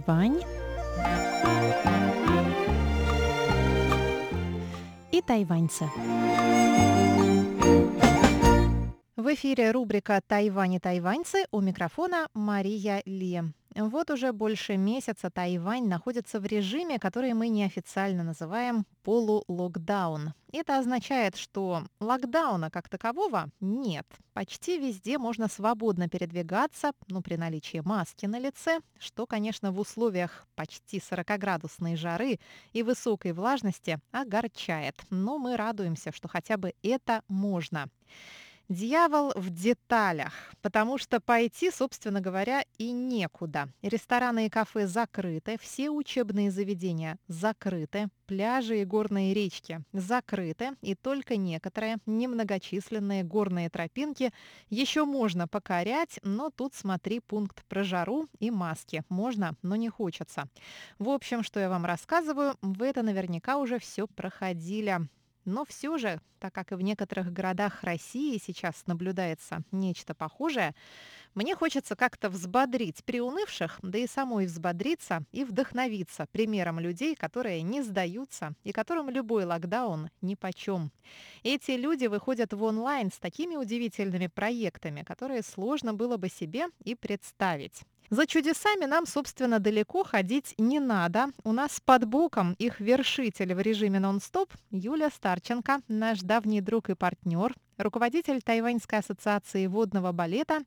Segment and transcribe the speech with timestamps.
[0.00, 0.40] Тайвань
[5.10, 5.86] и тайваньцы.
[9.16, 13.42] В эфире рубрика «Тайвань и тайваньцы» у микрофона Мария Ли.
[13.80, 20.34] Вот уже больше месяца Тайвань находится в режиме, который мы неофициально называем полулокдаун.
[20.52, 24.04] Это означает, что локдауна как такового нет.
[24.32, 30.48] Почти везде можно свободно передвигаться, ну, при наличии маски на лице, что, конечно, в условиях
[30.56, 32.40] почти 40-градусной жары
[32.72, 35.00] и высокой влажности огорчает.
[35.10, 37.88] Но мы радуемся, что хотя бы это можно.
[38.68, 43.70] Дьявол в деталях, потому что пойти, собственно говоря, и некуда.
[43.80, 51.38] Рестораны и кафе закрыты, все учебные заведения закрыты, пляжи и горные речки закрыты, и только
[51.38, 54.34] некоторые немногочисленные горные тропинки
[54.68, 59.02] еще можно покорять, но тут смотри пункт про жару и маски.
[59.08, 60.46] Можно, но не хочется.
[60.98, 65.08] В общем, что я вам рассказываю, вы это наверняка уже все проходили.
[65.48, 70.74] Но все же, так как и в некоторых городах России сейчас наблюдается нечто похожее,
[71.34, 77.80] мне хочется как-то взбодрить приунывших, да и самой взбодриться и вдохновиться примером людей, которые не
[77.80, 80.92] сдаются и которым любой локдаун нипочем.
[81.42, 86.94] Эти люди выходят в онлайн с такими удивительными проектами, которые сложно было бы себе и
[86.94, 87.84] представить.
[88.10, 91.26] За чудесами нам, собственно, далеко ходить не надо.
[91.44, 96.94] У нас под боком их вершитель в режиме нон-стоп Юля Старченко, наш давний друг и
[96.94, 100.60] партнер, руководитель Тайваньской ассоциации водного балета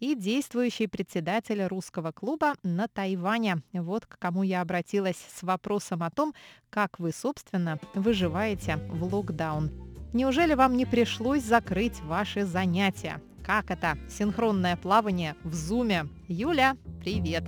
[0.00, 3.62] и действующий председатель русского клуба на Тайване.
[3.74, 6.32] Вот к кому я обратилась с вопросом о том,
[6.70, 9.70] как вы, собственно, выживаете в локдаун.
[10.14, 13.20] Неужели вам не пришлось закрыть ваши занятия?
[13.46, 13.96] Как это?
[14.08, 16.08] Синхронное плавание в зуме.
[16.26, 17.44] Юля, привет!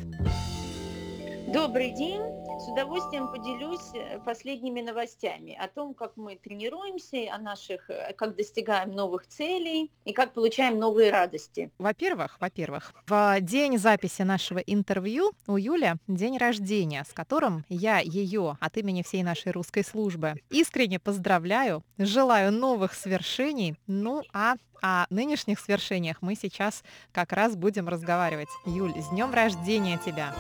[1.53, 2.21] Добрый день!
[2.61, 8.37] С удовольствием поделюсь э, последними новостями о том, как мы тренируемся, о наших, э, как
[8.37, 11.71] достигаем новых целей и как получаем новые радости.
[11.79, 18.59] Во-первых, во-первых, в день записи нашего интервью у Юли день рождения, с которым я ее
[18.61, 25.61] от имени всей нашей русской службы искренне поздравляю, желаю новых свершений, ну а о нынешних
[25.61, 28.49] свершениях мы сейчас как раз будем разговаривать.
[28.67, 30.35] Юль, с днем рождения тебя!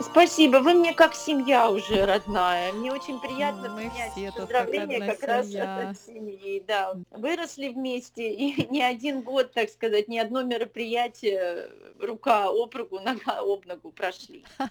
[0.00, 2.72] Спасибо, вы мне как семья уже родная.
[2.72, 6.62] Мне очень приятно Мы принять поздравления как как, раз от семьи.
[6.66, 6.94] Да.
[7.10, 11.70] Выросли вместе, и не один год, так сказать, ни одно мероприятие
[12.00, 14.44] рука об руку, нога об ногу прошли.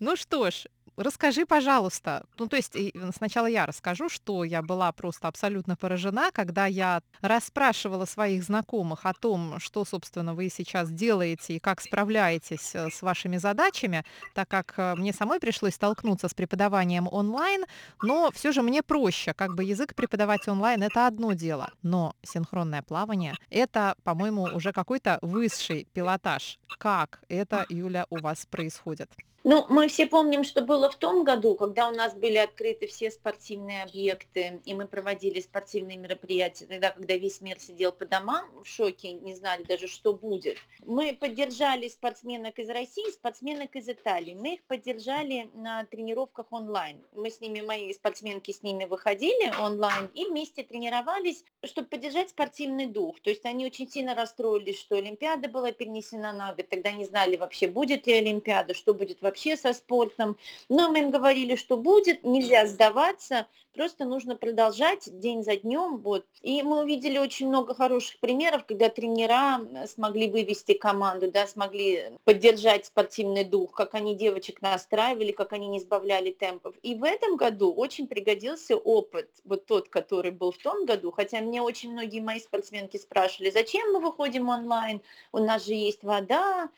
[0.00, 0.66] Ну что ж,
[1.02, 2.24] расскажи, пожалуйста.
[2.38, 7.02] Ну, то есть и сначала я расскажу, что я была просто абсолютно поражена, когда я
[7.20, 13.02] расспрашивала своих знакомых о том, что, собственно, вы сейчас делаете и как справляетесь э, с
[13.02, 14.04] вашими задачами,
[14.34, 17.64] так как э, мне самой пришлось столкнуться с преподаванием онлайн,
[18.02, 22.82] но все же мне проще, как бы язык преподавать онлайн это одно дело, но синхронное
[22.82, 26.58] плавание это, по-моему, уже какой-то высший пилотаж.
[26.78, 29.10] Как это, Юля, у вас происходит?
[29.50, 33.10] Ну, мы все помним, что было в том году, когда у нас были открыты все
[33.10, 38.66] спортивные объекты, и мы проводили спортивные мероприятия, тогда, когда весь мир сидел по домам в
[38.68, 40.58] шоке, не знали даже, что будет.
[40.84, 44.34] Мы поддержали спортсменок из России, спортсменок из Италии.
[44.34, 47.02] Мы их поддержали на тренировках онлайн.
[47.14, 52.84] Мы с ними, мои спортсменки с ними выходили онлайн и вместе тренировались, чтобы поддержать спортивный
[52.84, 53.18] дух.
[53.20, 57.36] То есть они очень сильно расстроились, что Олимпиада была перенесена на год, тогда не знали
[57.36, 60.36] вообще, будет ли Олимпиада, что будет вообще со спортом.
[60.68, 63.46] Но мы им говорили, что будет, нельзя сдаваться,
[63.78, 65.98] просто нужно продолжать день за днем.
[65.98, 66.26] Вот.
[66.42, 72.86] И мы увидели очень много хороших примеров, когда тренера смогли вывести команду, да, смогли поддержать
[72.86, 76.74] спортивный дух, как они девочек настраивали, как они не сбавляли темпов.
[76.82, 81.40] И в этом году очень пригодился опыт, вот тот, который был в том году, хотя
[81.40, 85.00] мне очень многие мои спортсменки спрашивали, зачем мы выходим онлайн,
[85.30, 86.68] у нас же есть вода,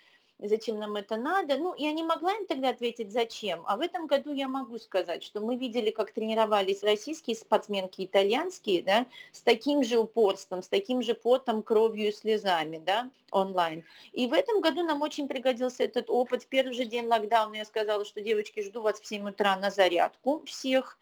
[0.48, 1.56] зачем нам это надо.
[1.56, 3.62] Ну, я не могла им тогда ответить, зачем.
[3.66, 8.82] А в этом году я могу сказать, что мы видели, как тренировались российские спортсменки, итальянские,
[8.82, 13.84] да, с таким же упорством, с таким же потом, кровью и слезами, да, онлайн.
[14.12, 16.44] И в этом году нам очень пригодился этот опыт.
[16.44, 19.70] В первый же день локдауна я сказала, что девочки, жду вас в 7 утра на
[19.70, 20.98] зарядку всех.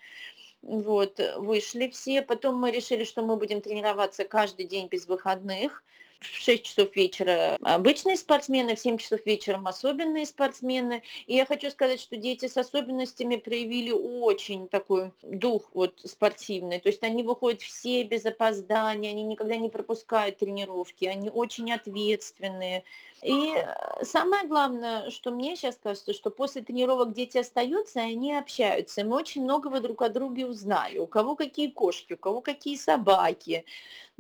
[0.63, 2.23] Вот, вышли все.
[2.23, 5.85] Потом мы решили, что мы будем тренироваться каждый день без выходных
[6.21, 11.05] В 6 часов вечера обычные спортсмены, в 7 часов вечером особенные спортсмены.
[11.27, 16.81] И я хочу сказать, что дети с особенностями проявили очень такой дух вот спортивный.
[16.81, 22.83] То есть они выходят все без опоздания, они никогда не пропускают тренировки, они очень ответственные.
[23.23, 23.55] И
[24.03, 29.05] самое главное, что мне сейчас кажется, что после тренировок дети остаются, и они общаются.
[29.05, 30.99] Мы очень многого друг о друге узнали.
[30.99, 33.65] У кого какие кошки, у кого какие собаки.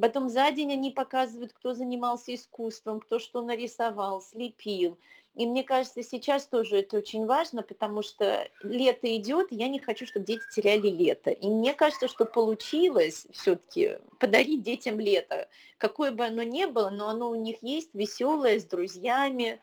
[0.01, 4.97] Потом за день они показывают, кто занимался искусством, кто что нарисовал, слепил.
[5.35, 10.07] И мне кажется, сейчас тоже это очень важно, потому что лето идет, я не хочу,
[10.07, 11.31] чтобы дети теряли лето.
[11.31, 15.49] И мне кажется, что получилось все-таки подарить детям лето.
[15.79, 19.61] Какое бы оно ни было, но оно у них есть, веселое, с друзьями.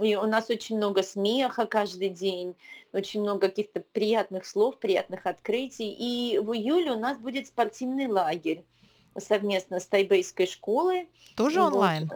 [0.00, 2.54] И у нас очень много смеха каждый день,
[2.92, 5.90] очень много каких-то приятных слов, приятных открытий.
[5.90, 8.64] И в июле у нас будет спортивный лагерь
[9.18, 11.08] совместно с тайбейской школой.
[11.36, 11.72] Тоже вот.
[11.72, 12.10] онлайн?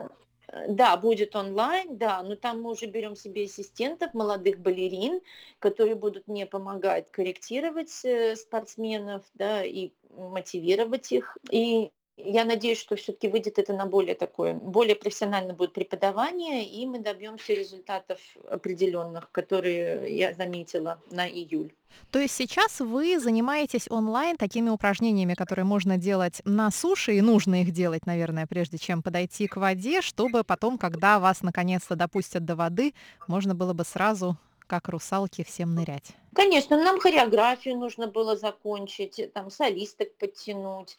[0.67, 5.21] Да, будет онлайн, да, но там мы уже берем себе ассистентов, молодых балерин,
[5.59, 11.37] которые будут мне помогать корректировать э, спортсменов, да, и мотивировать их.
[11.51, 16.87] И я надеюсь, что все-таки выйдет это на более такое, более профессионально будет преподавание, и
[16.87, 18.19] мы добьемся результатов
[18.51, 21.73] определенных, которые я заметила на июль.
[22.11, 27.63] То есть сейчас вы занимаетесь онлайн такими упражнениями, которые можно делать на суше, и нужно
[27.63, 32.57] их делать, наверное, прежде чем подойти к воде, чтобы потом, когда вас наконец-то допустят до
[32.57, 32.95] воды,
[33.27, 34.37] можно было бы сразу
[34.67, 36.13] как русалки всем нырять.
[36.35, 40.97] Конечно, нам хореографию нужно было закончить, там солисток подтянуть,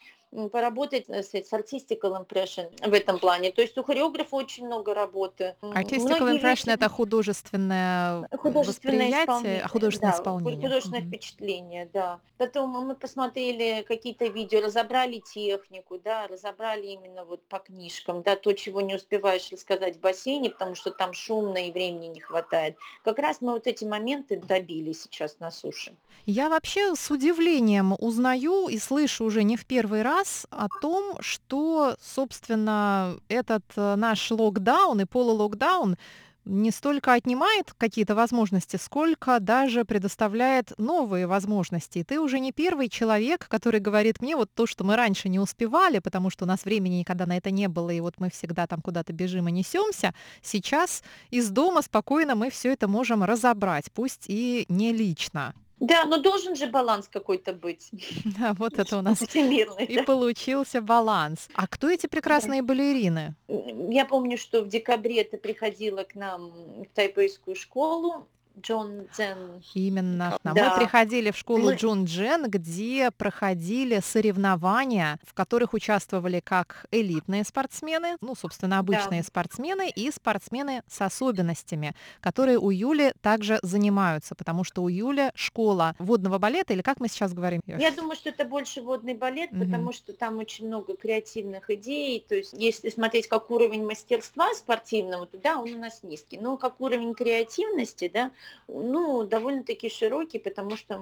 [0.52, 3.52] поработать э, с artistical impression в этом плане.
[3.52, 5.56] То есть у хореографа очень много работы.
[5.62, 6.68] Artistical Многие impression вещи...
[6.70, 10.62] это художественное, художественное восприятие, художественное да, исполнение.
[10.62, 11.08] Художественное mm-hmm.
[11.08, 12.20] впечатление, да.
[12.38, 18.52] Потом мы посмотрели какие-то видео, разобрали технику, да, разобрали именно вот по книжкам, да, то,
[18.52, 22.76] чего не успеваешь рассказать в бассейне, потому что там шумно и времени не хватает.
[23.04, 25.94] Как раз мы вот эти моменты добили сейчас на суше.
[26.26, 31.16] Я вообще с удивлением узнаю и слышу уже не в первый раз, раз о том,
[31.20, 35.96] что, собственно, этот э, наш локдаун и полулокдаун
[36.44, 41.98] не столько отнимает какие-то возможности, сколько даже предоставляет новые возможности.
[41.98, 45.38] И ты уже не первый человек, который говорит мне вот то, что мы раньше не
[45.38, 48.66] успевали, потому что у нас времени никогда на это не было, и вот мы всегда
[48.66, 50.14] там куда-то бежим и несемся.
[50.42, 55.54] Сейчас из дома спокойно мы все это можем разобрать, пусть и не лично.
[55.80, 57.90] Да, но должен же баланс какой-то быть.
[58.38, 60.02] Да, вот это у нас и да.
[60.04, 61.48] получился баланс.
[61.54, 62.68] А кто эти прекрасные да.
[62.68, 63.34] балерины?
[63.48, 66.50] Я помню, что в декабре ты приходила к нам
[66.84, 68.26] в тайпейскую школу,
[68.58, 69.62] Джон Джен.
[69.74, 70.38] Именно.
[70.42, 70.52] Да.
[70.54, 71.74] Мы приходили в школу Мы...
[71.74, 79.26] Джон Джен, где проходили соревнования, в которых участвовали как элитные спортсмены, ну, собственно, обычные да.
[79.26, 85.94] спортсмены и спортсмены с особенностями, которые у Юли также занимаются, потому что у Юли школа
[85.98, 87.60] водного балета, или как мы сейчас говорим?
[87.66, 89.64] Я думаю, что это больше водный балет, mm-hmm.
[89.64, 92.24] потому что там очень много креативных идей.
[92.28, 96.38] То есть, если смотреть как уровень мастерства спортивного, то да, он у нас низкий.
[96.38, 98.30] Но как уровень креативности, да,
[98.68, 100.98] ну, довольно-таки широкий, потому что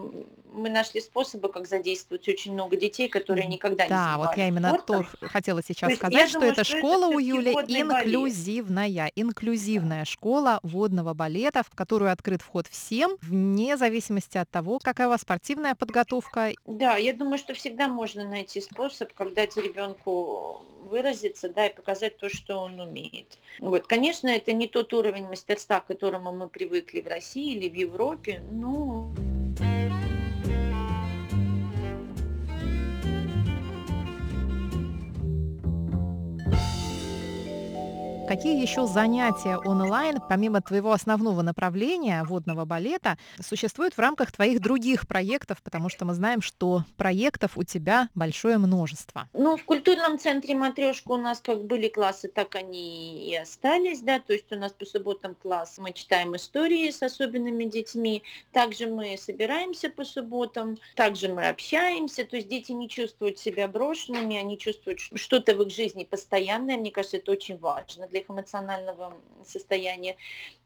[0.52, 4.48] мы нашли способы, как задействовать очень много детей, которые никогда да, не Да, вот я
[4.48, 8.88] именно то хотела сейчас то сказать, что думаю, эта что школа это у Юли инклюзивная,
[8.88, 9.12] балет.
[9.16, 10.04] инклюзивная да.
[10.04, 15.22] школа водного балета, в которую открыт вход всем, вне зависимости от того, какая у вас
[15.22, 16.52] спортивная подготовка.
[16.66, 22.28] Да, я думаю, что всегда можно найти способ, когда ребенку выразиться, да, и показать то,
[22.28, 23.38] что он умеет.
[23.60, 27.74] Вот, конечно, это не тот уровень мастерства, к которому мы привыкли в России или в
[27.74, 29.12] Европе, но
[38.28, 45.08] Какие еще занятия онлайн, помимо твоего основного направления водного балета, существуют в рамках твоих других
[45.08, 49.30] проектов, потому что мы знаем, что проектов у тебя большое множество.
[49.32, 54.20] Ну, в культурном центре «Матрешка» у нас как были классы, так они и остались, да,
[54.20, 59.16] то есть у нас по субботам класс, мы читаем истории с особенными детьми, также мы
[59.16, 65.00] собираемся по субботам, также мы общаемся, то есть дети не чувствуют себя брошенными, они чувствуют
[65.00, 69.14] что-то в их жизни постоянное, мне кажется, это очень важно для их эмоционального
[69.46, 70.16] состояния.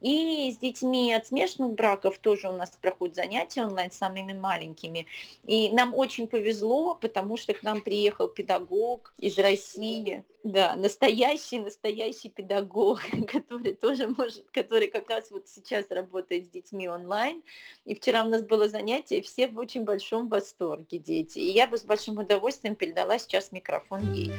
[0.01, 5.07] И с детьми от смешанных браков тоже у нас проходят занятия онлайн с самыми маленькими.
[5.45, 12.29] И нам очень повезло, потому что к нам приехал педагог из России, да, настоящий, настоящий
[12.29, 17.43] педагог, который тоже может, который как раз вот сейчас работает с детьми онлайн.
[17.85, 21.39] И вчера у нас было занятие, все в очень большом восторге дети.
[21.39, 24.33] И я бы с большим удовольствием передала сейчас микрофон ей.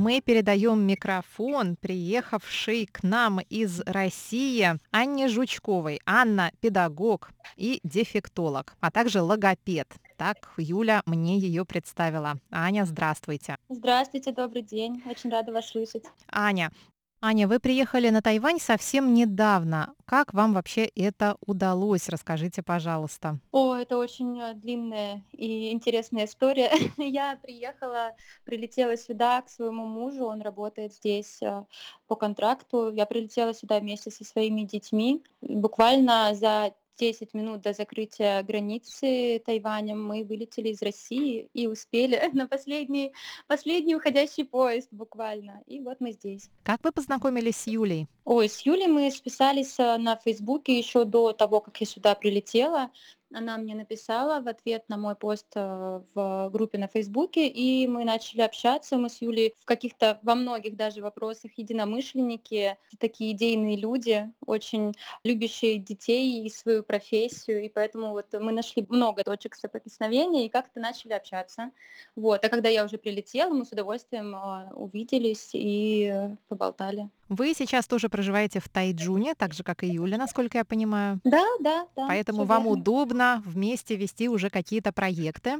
[0.00, 6.00] Мы передаем микрофон, приехавшей к нам из России Анне Жучковой.
[6.06, 9.88] Анна– педагог и дефектолог, а также логопед.
[10.16, 12.38] Так Юля мне ее представила.
[12.50, 13.58] Аня, здравствуйте.
[13.68, 15.02] Здравствуйте, добрый день.
[15.04, 16.04] Очень рада вас слышать.
[16.30, 16.70] Аня,
[17.22, 19.94] Аня, вы приехали на Тайвань совсем недавно.
[20.06, 22.08] Как вам вообще это удалось?
[22.08, 23.38] Расскажите, пожалуйста.
[23.52, 26.72] О, это очень э, длинная и интересная история.
[26.96, 31.62] Я приехала, прилетела сюда к своему мужу, он работает здесь э,
[32.06, 32.90] по контракту.
[32.90, 35.22] Я прилетела сюда вместе со своими детьми.
[35.42, 42.46] Буквально за 10 минут до закрытия границы Тайванем мы вылетели из России и успели на
[42.46, 43.12] последний,
[43.46, 45.62] последний уходящий поезд буквально.
[45.66, 46.50] И вот мы здесь.
[46.62, 48.06] Как вы познакомились с Юлей?
[48.24, 52.90] Ой, с Юлей мы списались э, на Фейсбуке еще до того, как я сюда прилетела.
[53.32, 58.04] Она мне написала в ответ на мой пост э, в группе на Фейсбуке, и мы
[58.04, 58.96] начали общаться.
[58.96, 65.78] Мы с Юлей в каких-то, во многих даже вопросах единомышленники, такие идейные люди, очень любящие
[65.78, 71.12] детей и свою профессию, и поэтому вот мы нашли много точек соприкосновения и как-то начали
[71.12, 71.70] общаться.
[72.16, 72.44] Вот.
[72.44, 77.08] А когда я уже прилетела, мы с удовольствием э, увиделись и поболтали.
[77.28, 81.20] Вы сейчас тоже проживаете в Тайджуне, так же, как и Юля, насколько я понимаю.
[81.22, 82.08] Да, да, да.
[82.08, 82.80] Поэтому вам верно.
[82.80, 85.58] удобно вместе вести уже какие-то проекты.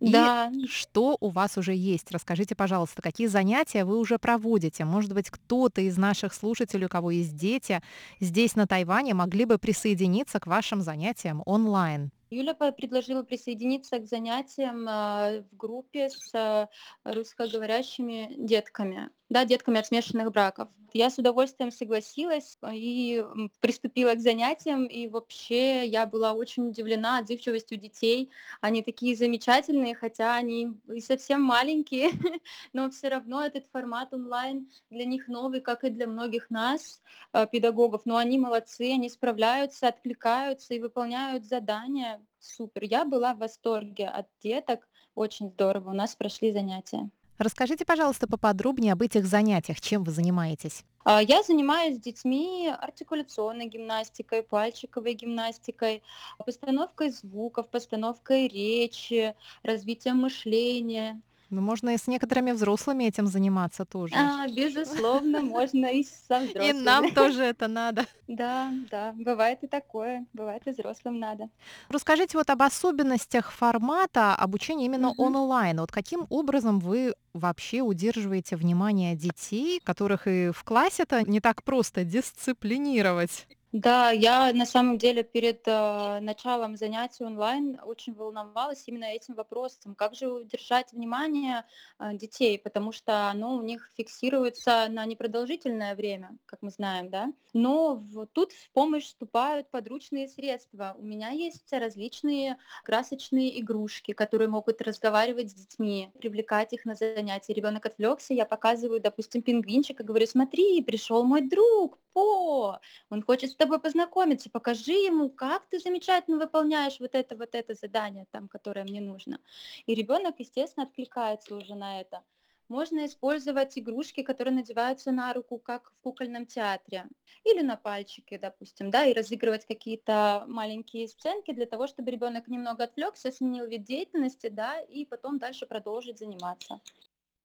[0.00, 0.50] И да.
[0.68, 2.10] что у вас уже есть?
[2.10, 4.84] Расскажите, пожалуйста, какие занятия вы уже проводите?
[4.84, 7.82] Может быть, кто-то из наших слушателей, у кого есть дети,
[8.20, 12.10] здесь на Тайване могли бы присоединиться к вашим занятиям онлайн?
[12.30, 16.68] Юля предложила присоединиться к занятиям а, в группе с а,
[17.04, 20.68] русскоговорящими детками, да, детками от смешанных браков.
[20.94, 23.22] Я с удовольствием согласилась и
[23.60, 28.30] приступила к занятиям, и вообще я была очень удивлена отзывчивостью детей.
[28.62, 32.10] Они такие замечательные, хотя они и совсем маленькие,
[32.72, 37.46] но все равно этот формат онлайн для них новый, как и для многих нас, а,
[37.46, 38.02] педагогов.
[38.06, 42.84] Но они молодцы, они справляются, откликаются и выполняют задания Супер.
[42.84, 44.88] Я была в восторге от деток.
[45.14, 45.90] Очень здорово.
[45.90, 47.10] У нас прошли занятия.
[47.38, 49.80] Расскажите, пожалуйста, поподробнее об этих занятиях.
[49.80, 50.84] Чем вы занимаетесь?
[51.04, 56.02] А, я занимаюсь с детьми артикуляционной гимнастикой, пальчиковой гимнастикой,
[56.44, 61.22] постановкой звуков, постановкой речи, развитием мышления.
[61.50, 64.14] Ну, можно и с некоторыми взрослыми этим заниматься тоже.
[64.14, 66.68] А, безусловно, можно и со взрослыми.
[66.68, 68.06] И нам тоже это надо.
[68.28, 71.48] Да, да, бывает и такое, бывает и взрослым надо.
[71.88, 75.24] Расскажите вот об особенностях формата обучения именно угу.
[75.24, 75.80] онлайн.
[75.80, 82.04] Вот каким образом вы вообще удерживаете внимание детей, которых и в классе-то не так просто
[82.04, 83.46] дисциплинировать?
[83.72, 89.94] Да, я на самом деле перед э, началом занятий онлайн очень волновалась именно этим вопросом,
[89.94, 91.66] как же удержать внимание
[91.98, 97.30] э, детей, потому что оно у них фиксируется на непродолжительное время, как мы знаем, да.
[97.52, 100.96] Но в, тут в помощь вступают подручные средства.
[100.98, 107.52] У меня есть различные красочные игрушки, которые могут разговаривать с детьми, привлекать их на занятия.
[107.52, 113.80] Ребенок отвлекся, я показываю, допустим, пингвинчика, говорю, смотри, пришел мой друг, По, он хочет тобой
[113.80, 119.00] познакомиться, покажи ему, как ты замечательно выполняешь вот это, вот это задание, там, которое мне
[119.00, 119.40] нужно.
[119.86, 122.22] И ребенок, естественно, откликается уже на это.
[122.68, 127.06] Можно использовать игрушки, которые надеваются на руку, как в кукольном театре,
[127.44, 132.84] или на пальчики, допустим, да, и разыгрывать какие-то маленькие сценки для того, чтобы ребенок немного
[132.84, 136.80] отвлекся, сменил вид деятельности, да, и потом дальше продолжить заниматься.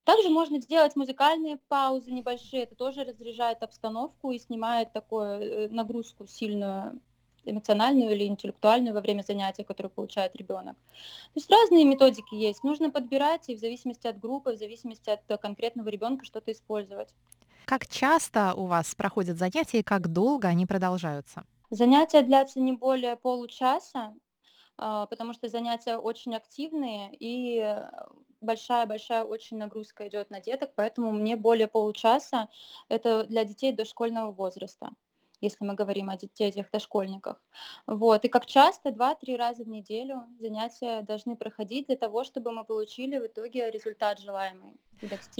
[0.03, 6.27] Также можно сделать музыкальные паузы небольшие, это тоже разряжает обстановку и снимает такую э, нагрузку
[6.27, 6.99] сильную
[7.45, 10.75] эмоциональную или интеллектуальную во время занятия, которую получает ребенок.
[10.75, 12.63] То есть разные методики есть.
[12.63, 17.09] Нужно подбирать и в зависимости от группы, в зависимости от конкретного ребенка что-то использовать.
[17.65, 21.43] Как часто у вас проходят занятия и как долго они продолжаются?
[21.69, 24.13] Занятия длятся не более получаса,
[24.77, 27.59] а, потому что занятия очень активные и
[28.43, 32.49] большая-большая очень нагрузка идет на деток, поэтому мне более получаса
[32.89, 34.91] это для детей дошкольного возраста
[35.43, 37.41] если мы говорим о детях дошкольниках.
[37.85, 38.23] Вот.
[38.23, 43.19] И как часто, два-три раза в неделю занятия должны проходить для того, чтобы мы получили
[43.19, 44.71] в итоге результат желаемый.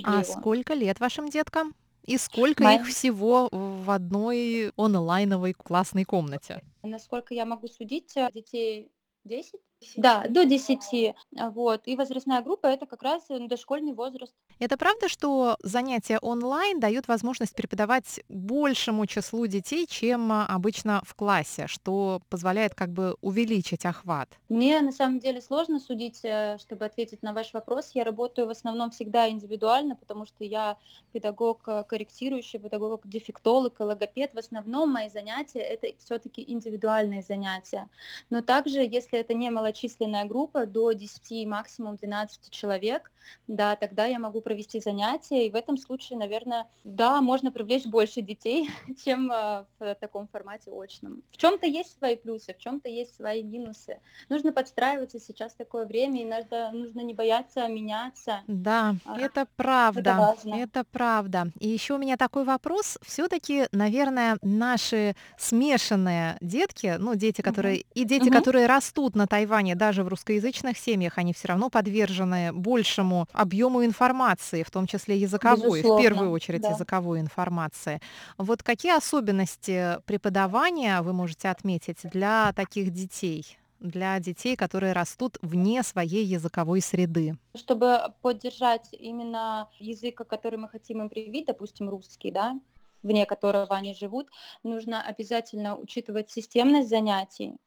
[0.03, 0.23] А его.
[0.23, 1.73] сколько лет вашим деткам?
[2.03, 2.81] И сколько Моя...
[2.81, 6.61] их всего в одной онлайновой классной комнате?
[6.81, 8.91] Насколько я могу судить, детей
[9.23, 9.61] 10
[9.95, 11.15] Да, до 10.
[11.37, 11.81] А, вот.
[11.85, 14.33] И возрастная группа- это как раз э, дошкольный возраст.
[14.59, 21.15] Это правда, что занятия онлайн дают возможность преподавать большему числу детей, чем а, обычно в
[21.15, 24.29] классе, что позволяет как бы увеличить охват?
[24.49, 27.91] Мне на самом деле сложно судить, э, чтобы ответить на ваш вопрос.
[27.93, 30.77] Я работаю в основном всегда индивидуально, потому что я
[31.11, 34.33] педагог э, корректирующий, педагог дефектолог и логопед.
[34.33, 37.89] В основном мои занятия это все-таки индивидуальные занятия.
[38.29, 43.11] Но также, если это не малочисленная группа, до 10, максимум 12 человек,
[43.47, 48.21] да, тогда я могу провести занятия, и в этом случае, наверное, да, можно привлечь больше
[48.21, 48.69] детей,
[49.03, 51.23] чем э, в таком формате очном.
[51.31, 53.99] В чем-то есть свои плюсы, в чем-то есть свои минусы.
[54.29, 58.41] Нужно подстраиваться, сейчас такое время, и надо, нужно не бояться меняться.
[58.47, 60.55] Да, А, это правда, Это важно.
[60.55, 61.47] это правда.
[61.59, 62.97] И еще у меня такой вопрос.
[63.01, 68.33] Все-таки, наверное, наши смешанные детки, ну, дети, которые, и дети, Мгм.
[68.37, 74.63] которые растут на Тайване, даже в русскоязычных семьях, они все равно подвержены большему объему информации,
[74.63, 76.69] в том числе языковой, в первую Безусловно, очередь да.
[76.71, 78.01] языковой информации.
[78.37, 83.57] Вот какие особенности преподавания вы можете отметить для таких детей?
[83.83, 87.37] для детей, которые растут вне своей языковой среды.
[87.53, 92.57] Чтобы поддержать именно язык, который мы хотим им привить, допустим, русский, да,
[93.03, 94.29] вне которого они живут,
[94.63, 97.57] нужно обязательно учитывать системность занятий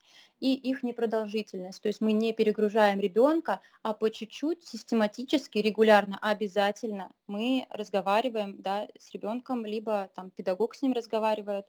[0.41, 1.81] и их непродолжительность.
[1.83, 8.89] То есть мы не перегружаем ребенка, а по чуть-чуть, систематически, регулярно, обязательно мы разговариваем да,
[8.99, 11.67] с ребенком, либо там педагог с ним разговаривает,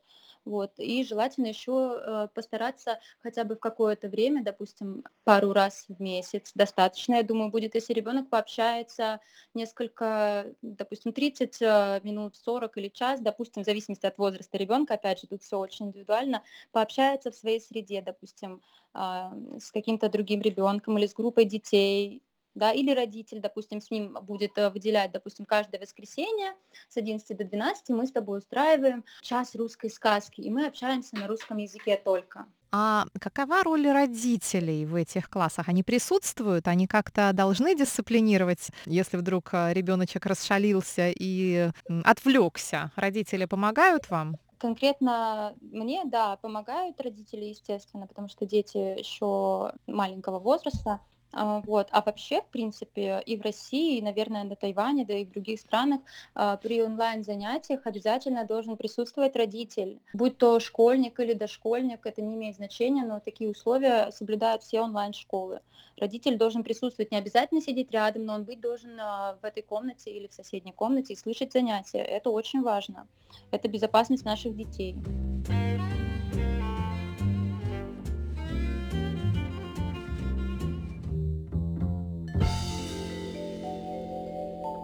[0.48, 0.72] вот.
[0.78, 6.52] И желательно еще э, постараться хотя бы в какое-то время, допустим, пару раз в месяц,
[6.56, 9.20] достаточно, я думаю, будет, если ребенок пообщается
[9.54, 15.20] несколько, допустим, 30 э, минут, 40 или час, допустим, в зависимости от возраста ребенка, опять
[15.20, 18.62] же, тут все очень индивидуально, пообщается в своей среде, допустим,
[18.94, 22.24] а, с каким-то другим ребенком или с группой детей,
[22.58, 26.56] да, или родитель, допустим, с ним будет э, выделять, допустим, каждое воскресенье
[26.90, 31.28] с 11 до 12 мы с тобой устраиваем час русской сказки, и мы общаемся на
[31.28, 32.46] русском языке только.
[32.72, 35.70] А какова роль родителей в этих классах?
[35.70, 36.68] Они присутствуют?
[36.68, 41.70] Они как-то должны дисциплинировать, если вдруг э, ребеночек расшалился и
[42.04, 42.92] отвлекся?
[42.96, 44.38] Родители помогают вам?
[44.58, 51.00] Конкретно мне, да, помогают родители, естественно, потому что дети еще маленького возраста.
[51.34, 51.88] А, вот.
[51.92, 55.60] А вообще, в принципе, и в России, и, наверное, на Тайване, да и в других
[55.60, 56.02] странах
[56.34, 60.00] а, при онлайн-занятиях обязательно должен присутствовать родитель.
[60.14, 65.62] Будь то школьник или дошкольник, это не имеет значения, но такие условия соблюдают все онлайн-школы.
[65.98, 70.12] Родитель должен присутствовать, не обязательно сидеть рядом, но он быть должен а, в этой комнате
[70.12, 72.00] или в соседней комнате и слышать занятия.
[72.00, 73.08] Это очень важно.
[73.52, 74.96] Это безопасность наших детей.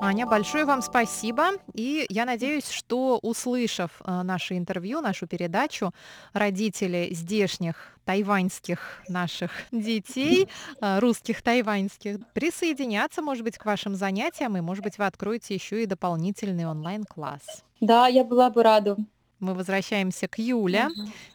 [0.05, 1.51] Аня, большое вам спасибо.
[1.73, 5.93] И я надеюсь, что, услышав э, наше интервью, нашу передачу,
[6.33, 10.49] родители здешних тайваньских наших детей,
[10.81, 15.83] э, русских тайваньских, присоединятся, может быть, к вашим занятиям, и, может быть, вы откроете еще
[15.83, 17.63] и дополнительный онлайн-класс.
[17.79, 18.97] Да, я была бы рада.
[19.43, 20.87] Мы возвращаемся к Юле.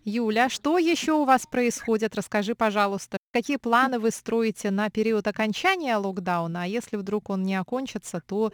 [0.04, 2.16] Юля, что еще у вас происходит?
[2.16, 7.54] Расскажи, пожалуйста, какие планы вы строите на период окончания локдауна, а если вдруг он не
[7.54, 8.50] окончится, то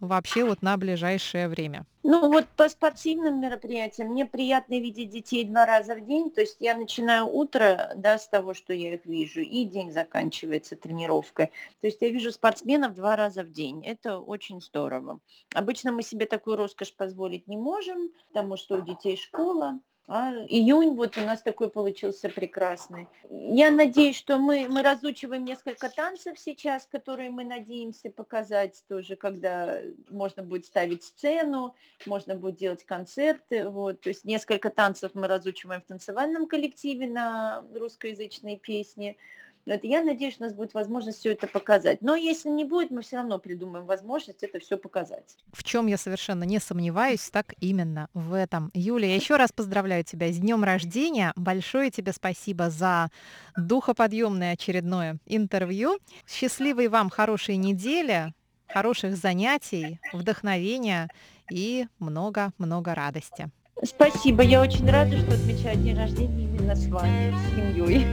[0.00, 1.86] вообще вот на ближайшее время?
[2.02, 6.56] Ну вот по спортивным мероприятиям мне приятно видеть детей два раза в день, то есть
[6.60, 11.46] я начинаю утро да, с того, что я их вижу, и день заканчивается тренировкой.
[11.80, 15.18] То есть я вижу спортсменов два раза в день, это очень здорово.
[15.54, 20.94] Обычно мы себе такую роскошь позволить не можем, потому что у детей школа, а июнь
[20.94, 23.08] вот у нас такой получился прекрасный.
[23.28, 29.80] Я надеюсь, что мы, мы разучиваем несколько танцев сейчас, которые мы надеемся показать тоже, когда
[30.08, 31.74] можно будет ставить сцену,
[32.06, 33.68] можно будет делать концерты.
[33.68, 34.00] Вот.
[34.00, 39.16] То есть несколько танцев мы разучиваем в танцевальном коллективе на русскоязычные песни.
[39.66, 42.00] Вот я надеюсь, у нас будет возможность все это показать.
[42.00, 45.36] Но если не будет, мы все равно придумаем возможность это все показать.
[45.52, 48.70] В чем я совершенно не сомневаюсь, так именно в этом.
[48.74, 51.32] Юлия, еще раз поздравляю тебя с днем рождения.
[51.34, 53.10] Большое тебе спасибо за
[53.56, 55.98] духоподъемное очередное интервью.
[56.28, 58.32] Счастливой вам хорошей недели,
[58.68, 61.08] хороших занятий, вдохновения
[61.50, 63.50] и много-много радости.
[63.82, 68.06] Спасибо, я очень рада, что отмечаю день рождения именно с вами, с семьей.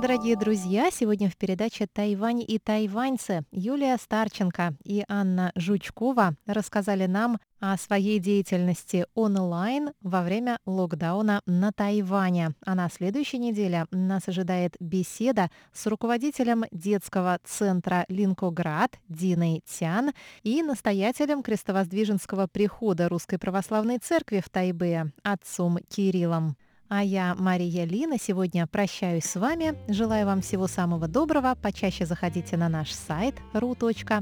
[0.00, 7.38] Дорогие друзья, сегодня в передаче «Тайвань и тайваньцы» Юлия Старченко и Анна Жучкова рассказали нам
[7.60, 12.54] о своей деятельности онлайн во время локдауна на Тайване.
[12.64, 20.62] А на следующей неделе нас ожидает беседа с руководителем детского центра Линкоград Диной Тян и
[20.62, 26.56] настоятелем крестовоздвиженского прихода Русской Православной Церкви в Тайбе отцом Кириллом.
[26.92, 29.78] А я, Мария Лина, сегодня прощаюсь с вами.
[29.86, 31.54] Желаю вам всего самого доброго.
[31.54, 34.16] Почаще заходите на наш сайт ru.rti.org.tw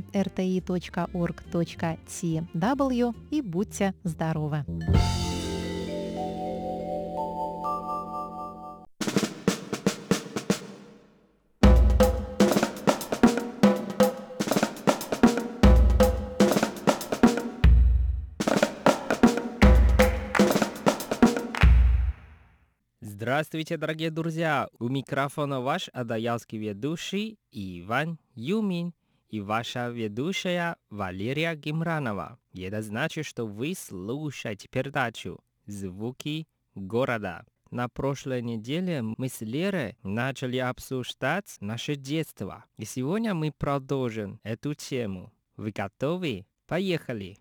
[3.30, 4.66] и будьте здоровы!
[23.28, 24.70] Здравствуйте, дорогие друзья!
[24.78, 28.94] У микрофона ваш адаялский ведущий Иван Юмин
[29.28, 32.38] и ваша ведущая Валерия Гимранова.
[32.54, 37.44] И это значит, что вы слушаете передачу «Звуки города».
[37.70, 42.64] На прошлой неделе мы с Лерой начали обсуждать наше детство.
[42.78, 45.34] И сегодня мы продолжим эту тему.
[45.58, 46.46] Вы готовы?
[46.66, 47.36] Поехали!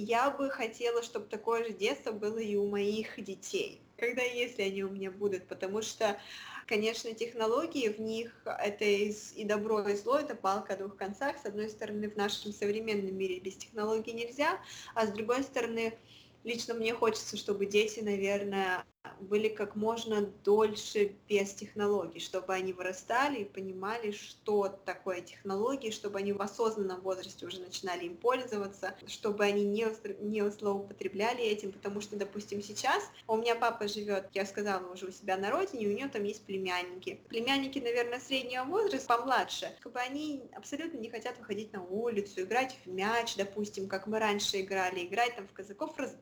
[0.00, 4.82] Я бы хотела, чтобы такое же детство было и у моих детей, когда если они
[4.84, 6.18] у меня будут, потому что,
[6.66, 11.36] конечно, технологии в них это и добро, и зло, это палка о двух концах.
[11.38, 14.58] С одной стороны, в нашем современном мире без технологий нельзя,
[14.94, 15.98] а с другой стороны,
[16.44, 18.84] лично мне хочется, чтобы дети, наверное,
[19.20, 26.18] были как можно дольше без технологий, чтобы они вырастали и понимали, что такое технологии, чтобы
[26.18, 29.86] они в осознанном возрасте уже начинали им пользоваться, чтобы они не,
[30.20, 35.12] не злоупотребляли этим, потому что, допустим, сейчас у меня папа живет, я сказала уже у
[35.12, 37.20] себя на родине, у него там есть племянники.
[37.28, 42.76] Племянники, наверное, среднего возраста, помладше, как бы они абсолютно не хотят выходить на улицу, играть
[42.84, 45.52] в мяч, допустим, как мы раньше играли, играть там в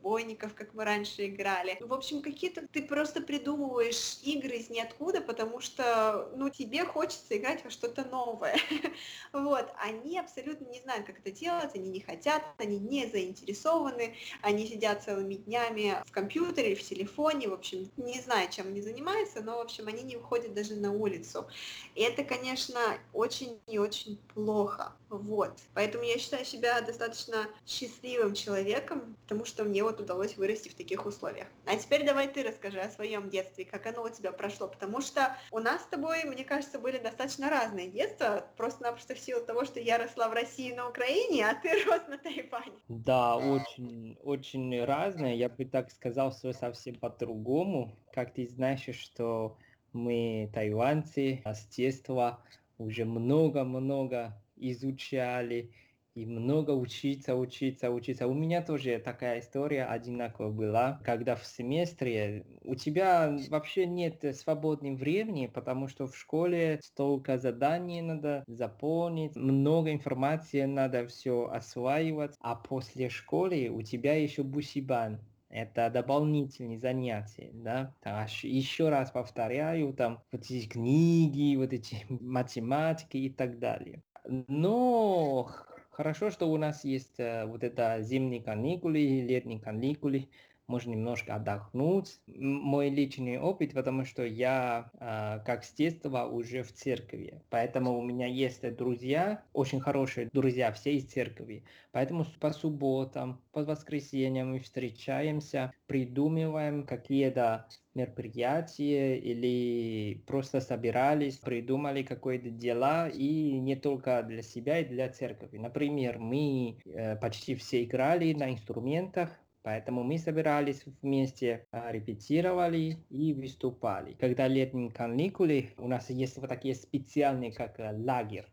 [0.08, 1.76] казаков-разбойников, как мы раньше играли.
[1.80, 7.64] В общем, какие-то ты просто придумываешь игры из ниоткуда, потому что, ну, тебе хочется играть
[7.64, 8.56] во что-то новое.
[9.32, 14.66] вот, они абсолютно не знают, как это делать, они не хотят, они не заинтересованы, они
[14.66, 19.56] сидят целыми днями в компьютере, в телефоне, в общем, не знаю, чем они занимаются, но,
[19.58, 21.46] в общем, они не выходят даже на улицу.
[21.94, 22.80] И это, конечно,
[23.12, 24.92] очень и очень плохо.
[25.10, 25.52] Вот.
[25.74, 31.06] Поэтому я считаю себя достаточно счастливым человеком, потому что мне вот удалось вырасти в таких
[31.06, 31.46] условиях.
[31.66, 35.36] А теперь давай ты расскажи о своем детстве, как оно у тебя прошло, потому что
[35.50, 39.80] у нас с тобой, мне кажется, были достаточно разные детства, просто-напросто в силу того, что
[39.80, 42.72] я росла в России на Украине, а ты рос на Тайване.
[42.88, 45.38] Да, очень, очень разные.
[45.38, 47.96] Я бы так сказал, все совсем по-другому.
[48.12, 49.56] Как ты знаешь, что
[49.92, 52.42] мы тайванцы с детства
[52.78, 55.72] уже много-много изучали,
[56.18, 58.26] и много учиться, учиться, учиться.
[58.26, 64.96] У меня тоже такая история одинаковая была, когда в семестре у тебя вообще нет свободного
[64.96, 72.56] времени, потому что в школе столько заданий надо заполнить, много информации надо все осваивать, а
[72.56, 75.20] после школы у тебя еще бусибан.
[75.50, 77.94] Это дополнительные занятия, да.
[78.42, 84.02] Еще раз повторяю, там вот эти книги, вот эти математики и так далее.
[84.28, 85.50] Но
[85.98, 90.28] хорошо, что у нас есть э, вот это зимние каникулы, летние каникулы,
[90.68, 92.20] можно немножко отдохнуть.
[92.26, 98.02] Мой личный опыт, потому что я э, как с детства уже в церкви, поэтому у
[98.02, 101.64] меня есть друзья, очень хорошие друзья, все из церкви.
[101.90, 112.50] Поэтому по субботам, по воскресеньям мы встречаемся, придумываем какие-то мероприятия или просто собирались, придумали какое-то
[112.50, 115.58] дела и не только для себя и для церкви.
[115.58, 119.30] Например, мы э, почти все играли на инструментах,
[119.68, 124.14] Поэтому мы собирались вместе, а, репетировали и выступали.
[124.14, 128.46] Когда летние каникулы, у нас есть вот такие специальные, как э, лагерь.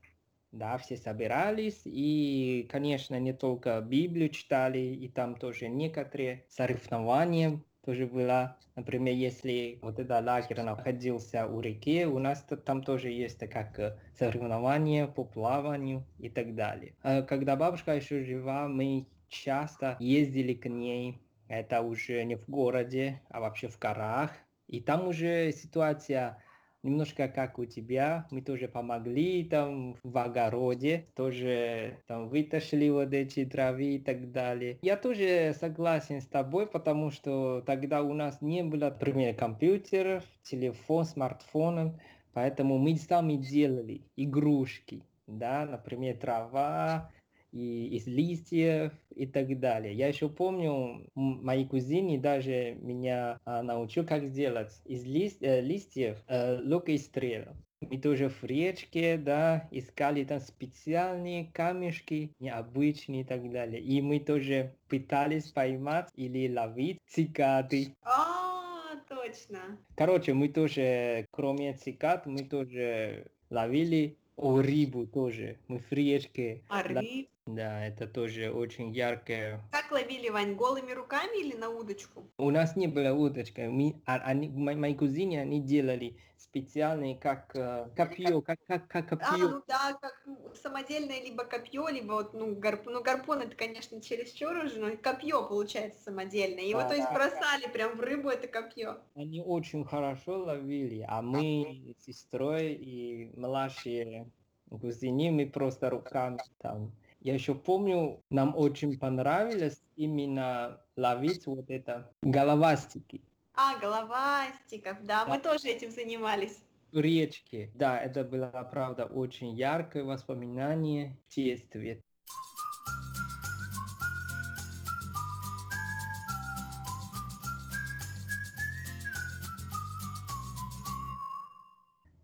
[0.51, 8.07] Да, все собирались, и, конечно, не только Библию читали, и там тоже некоторые соревнования тоже
[8.07, 8.57] было.
[8.75, 13.97] Например, если вот этот лагерь находился у реки, у нас там тоже есть как э,
[14.19, 16.93] соревнования по плаванию и так далее.
[17.03, 21.19] А когда бабушка еще жива, мы часто ездили к ней.
[21.47, 24.31] Это уже не в городе, а вообще в горах.
[24.67, 26.41] И там уже ситуация
[26.85, 33.43] немножко как у тебя, мы тоже помогли там в огороде, тоже там вытащили вот эти
[33.43, 34.77] травы и так далее.
[34.83, 41.05] Я тоже согласен с тобой, потому что тогда у нас не было, например, компьютеров, телефон,
[41.05, 41.93] смартфонов,
[42.33, 47.11] поэтому мы сами делали игрушки, да, например, трава,
[47.55, 49.93] и из листьев и так далее.
[49.93, 56.17] Я еще помню, мои кузины даже меня а, научил, как сделать из лист, э, листьев
[56.27, 57.45] э, лук и стрел.
[57.79, 63.81] Мы тоже в речке, да, искали там специальные камешки, необычные и так далее.
[63.81, 67.95] И мы тоже пытались поймать или ловить цикады.
[68.01, 69.77] А, точно.
[69.95, 75.57] Короче, мы тоже, кроме цикад, мы тоже ловили о, рыбу тоже.
[75.67, 76.63] Мы в речке.
[76.67, 77.29] А рыб?
[77.47, 79.61] Да, это тоже очень яркое.
[79.71, 82.23] Как ловили, Вань, голыми руками или на удочку?
[82.39, 83.69] У нас не было удочка.
[83.69, 89.13] Мы, а, они, мои, мои кузины, они делали специальные, как э, копье, как, как, как
[89.13, 89.47] А, копье.
[89.47, 92.87] ну да, как самодельное либо копье, либо вот, ну, гарп...
[92.87, 96.63] ну гарпун это, конечно, чересчур уже, но копье получается самодельное.
[96.63, 97.13] Его, Да, то есть, да.
[97.13, 98.97] бросали прям в рыбу это копье.
[99.13, 104.31] Они очень хорошо ловили, а мы с сестрой и младшие
[104.71, 106.91] кузины, мы просто руками там.
[107.25, 113.23] Я еще помню, нам очень понравилось именно ловить вот это головастики.
[113.55, 116.59] А, головастиков, да, мы тоже этим занимались.
[116.91, 117.71] в речке.
[117.73, 122.03] Да, это было, правда, очень яркое воспоминание в детстве.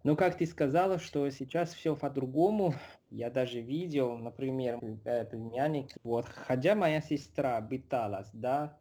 [0.03, 2.73] Ну, как ты сказала, что сейчас все по-другому,
[3.09, 8.79] я даже видел, например, племянник, вот, хотя моя сестра пыталась, да,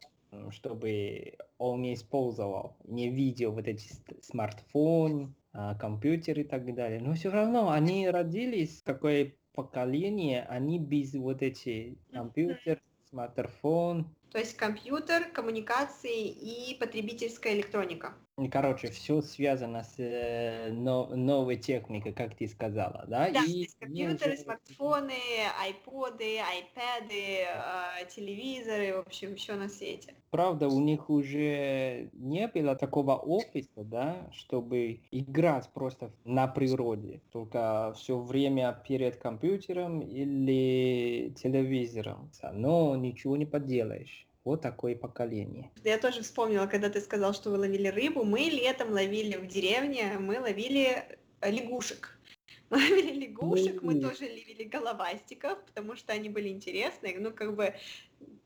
[0.50, 7.14] чтобы он не использовал, не видел вот эти смартфон, а, компьютер и так далее, но
[7.14, 12.80] все равно они родились, какое поколение, они без вот эти компьютер,
[13.10, 18.14] смартфон, То есть компьютер, коммуникации и потребительская электроника.
[18.50, 23.30] Короче, все связано с э, но- новой техникой, как ты сказала, да?
[23.30, 25.12] Да, И компьютеры, уже- смартфоны,
[25.60, 30.14] айподы, айпэды, э, телевизоры, в общем, все на свете.
[30.30, 37.92] Правда, у них уже не было такого опыта, да, чтобы играть просто на природе, только
[37.96, 42.30] все время перед компьютером или телевизором.
[42.52, 44.26] Но ничего не поделаешь.
[44.44, 45.70] Вот такое поколение.
[45.84, 48.24] Я тоже вспомнила, когда ты сказал, что вы ловили рыбу.
[48.24, 51.04] Мы летом ловили в деревне, мы ловили
[51.40, 52.16] э, лягушек.
[52.70, 57.18] Мы ловили лягушек, мы тоже ловили головастиков, потому что они были интересные.
[57.18, 57.74] Ну, как бы,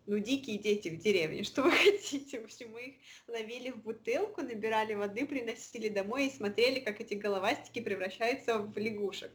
[0.07, 2.40] ну, дикие дети в деревне, что вы хотите?
[2.40, 2.94] В общем, мы их
[3.28, 9.30] ловили в бутылку, набирали воды, приносили домой и смотрели, как эти головастики превращаются в лягушек.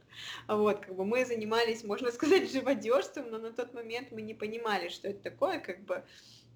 [0.48, 4.88] Вот, как бы мы занимались, можно сказать, живодерством, но на тот момент мы не понимали,
[4.88, 6.04] что это такое, как бы,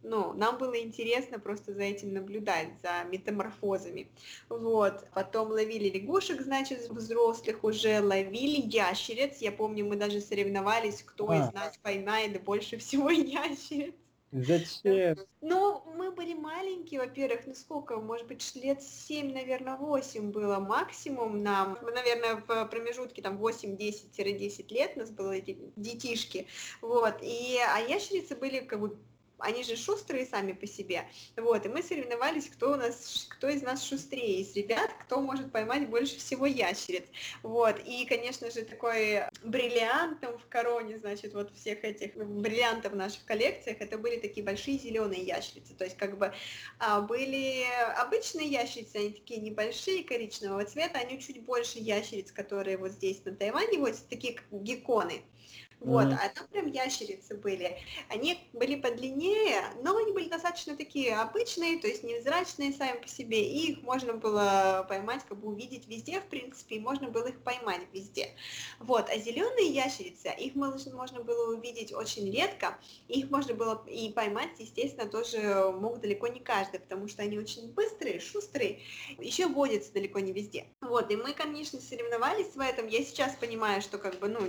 [0.04, 4.08] ну, нам было интересно просто за этим наблюдать, за метаморфозами.
[4.48, 5.06] Вот.
[5.14, 9.38] Потом ловили лягушек, значит, взрослых уже, ловили ящериц.
[9.38, 11.36] Я помню, мы даже соревновались, кто А.
[11.36, 13.94] из нас поймает больше всего ящериц.
[14.32, 15.16] Зачем?
[15.40, 21.44] Ну, мы были маленькие, во-первых, ну сколько, может быть, лет 7, наверное, 8 было максимум
[21.44, 21.78] нам.
[21.82, 26.48] Мы, наверное, в промежутке там 8-10-10 лет у нас было эти детишки.
[26.80, 28.98] Вот, и, а ящерицы были как бы
[29.44, 31.06] они же шустрые сами по себе.
[31.36, 35.52] Вот, и мы соревновались, кто у нас, кто из нас шустрее из ребят, кто может
[35.52, 37.04] поймать больше всего ящериц.
[37.42, 43.24] Вот, и, конечно же, такой бриллиантом в короне, значит, вот всех этих бриллиантов в наших
[43.24, 45.74] коллекциях, это были такие большие зеленые ящерицы.
[45.74, 46.32] То есть, как бы,
[46.78, 47.64] а, были
[47.96, 53.34] обычные ящерицы, они такие небольшие, коричневого цвета, они чуть больше ящериц, которые вот здесь на
[53.34, 55.22] Тайване водятся, такие как гекконы.
[55.84, 57.76] Вот, а там прям ящерицы были.
[58.08, 63.44] Они были подлиннее, но они были достаточно такие обычные, то есть невзрачные сами по себе,
[63.44, 67.42] и их можно было поймать, как бы увидеть везде, в принципе, и можно было их
[67.42, 68.30] поймать везде.
[68.80, 74.50] Вот, а зеленые ящерицы, их можно было увидеть очень редко, их можно было и поймать,
[74.58, 78.80] естественно, тоже мог далеко не каждый, потому что они очень быстрые, шустрые,
[79.18, 80.66] еще водятся далеко не везде.
[80.80, 82.86] Вот, и мы, конечно, соревновались в этом.
[82.86, 84.40] Я сейчас понимаю, что как бы, ну,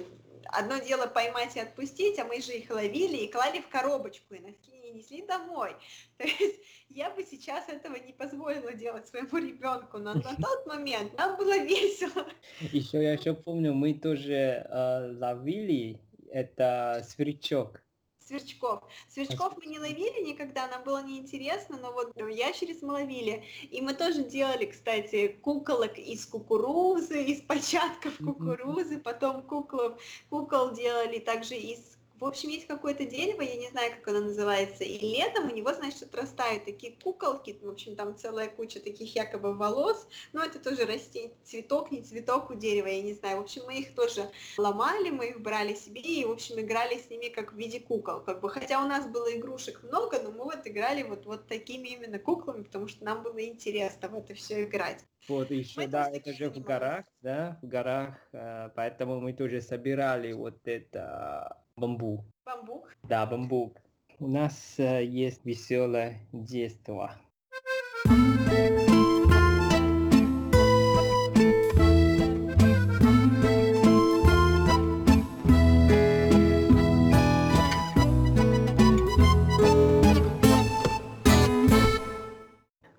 [0.51, 4.39] одно дело поймать и отпустить, а мы же их ловили и клали в коробочку и
[4.39, 5.75] носки несли домой.
[6.17, 11.17] То есть я бы сейчас этого не позволила делать своему ребенку, но на тот момент
[11.17, 12.25] нам было весело.
[12.71, 15.99] Еще я еще помню, мы тоже э, ловили
[16.31, 17.81] это сверчок.
[18.25, 18.81] Сверчков.
[19.07, 23.43] Сверчков мы не ловили никогда, нам было неинтересно, но вот ящериц мы ловили.
[23.69, 31.19] И мы тоже делали, кстати, куколок из кукурузы, из початков кукурузы, потом куклов, кукол делали
[31.19, 35.49] также из в общем, есть какое-то дерево, я не знаю, как оно называется, и летом
[35.51, 40.43] у него, значит, отрастают такие куколки, в общем, там целая куча таких якобы волос, но
[40.43, 43.37] это тоже растение, цветок, не цветок у дерева, я не знаю.
[43.37, 47.09] В общем, мы их тоже ломали, мы их брали себе и, в общем, играли с
[47.09, 48.21] ними как в виде кукол.
[48.21, 51.89] Как бы, хотя у нас было игрушек много, но мы вот играли вот, вот такими
[51.89, 55.03] именно куклами, потому что нам было интересно в это все играть.
[55.27, 59.59] Вот еще, мы да, это же в горах, да, в горах, э, поэтому мы тоже
[59.59, 62.23] собирали вот это Бамбук.
[62.45, 62.95] Бамбук?
[63.03, 63.81] Да, бамбук.
[64.19, 67.11] У нас э, есть веселое детство.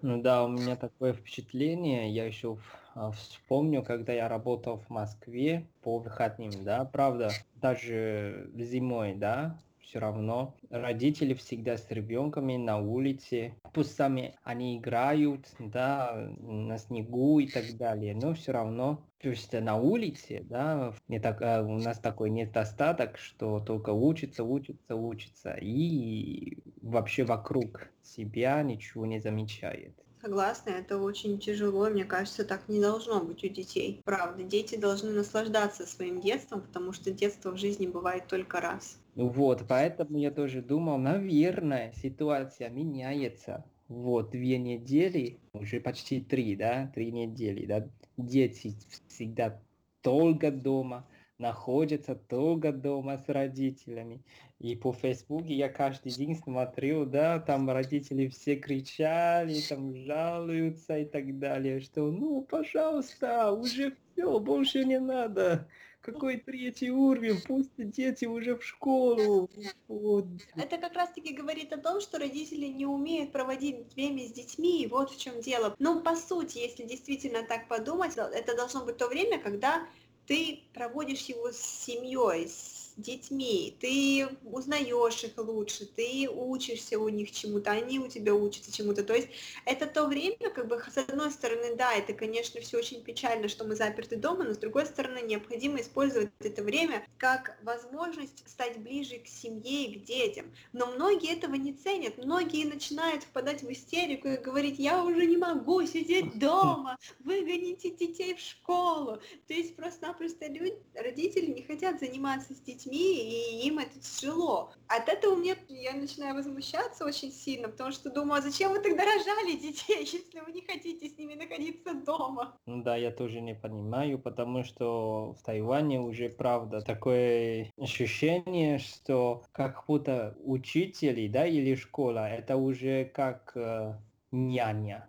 [0.02, 5.66] Ну да, у меня такое впечатление, я еще а, вспомню, когда я работал в Москве
[5.82, 10.54] по выходным, да, правда, даже зимой, да, все равно.
[10.68, 17.76] Родители всегда с ребенками на улице, пусть сами они играют, да, на снегу и так
[17.76, 22.30] далее, но все равно, то есть на улице, да, не так, а, у нас такой
[22.30, 30.05] недостаток, что только учится, учится, учится, и вообще вокруг себя ничего не замечает.
[30.20, 34.00] Согласна, это очень тяжело, мне кажется, так не должно быть у детей.
[34.04, 38.98] Правда, дети должны наслаждаться своим детством, потому что детство в жизни бывает только раз.
[39.14, 43.64] Вот, поэтому я тоже думал, наверное, ситуация меняется.
[43.88, 48.74] Вот, две недели, уже почти три, да, три недели, да, дети
[49.08, 49.60] всегда
[50.02, 51.06] долго дома,
[51.38, 54.22] находятся долго дома с родителями.
[54.58, 61.04] И по Фейсбуке я каждый день смотрел, да, там родители все кричали, там жалуются и
[61.04, 65.68] так далее, что ну, пожалуйста, уже все, больше не надо.
[66.00, 69.50] Какой третий уровень, пусть дети уже в школу.
[69.88, 70.26] Вот.
[70.54, 74.84] Это как раз таки говорит о том, что родители не умеют проводить время с детьми,
[74.84, 75.74] и вот в чем дело.
[75.80, 79.84] Ну, по сути, если действительно так подумать, это должно быть то время, когда
[80.26, 87.30] ты проводишь его с семьей, с детьми, ты узнаешь их лучше, ты учишься у них
[87.30, 89.04] чему-то, они у тебя учатся чему-то.
[89.04, 89.28] То есть
[89.64, 93.64] это то время, как бы, с одной стороны, да, это, конечно, все очень печально, что
[93.64, 99.18] мы заперты дома, но с другой стороны, необходимо использовать это время как возможность стать ближе
[99.18, 100.46] к семье и к детям.
[100.72, 105.36] Но многие этого не ценят, многие начинают впадать в истерику и говорить, я уже не
[105.36, 109.20] могу сидеть дома, выгоните детей в школу.
[109.46, 114.72] То есть просто-напросто люди, родители не хотят заниматься с детьми, детьми, и им это тяжело.
[114.88, 119.04] От этого мне я начинаю возмущаться очень сильно, потому что думаю, а зачем вы тогда
[119.04, 122.56] рожали детей, если вы не хотите с ними находиться дома?
[122.66, 129.42] Ну да, я тоже не понимаю, потому что в Тайване уже, правда, такое ощущение, что
[129.52, 133.94] как будто учители, да, или школа, это уже как э,
[134.30, 135.08] няня.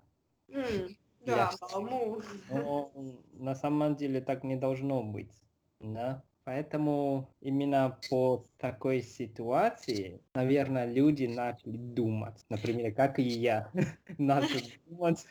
[0.50, 1.52] Mm, да,
[2.50, 2.92] Но
[3.34, 5.32] на самом деле так не должно быть,
[5.80, 6.24] да?
[6.48, 13.70] Поэтому именно по такой ситуации, наверное, люди начали думать, например, как и я,
[14.18, 15.26] начал думать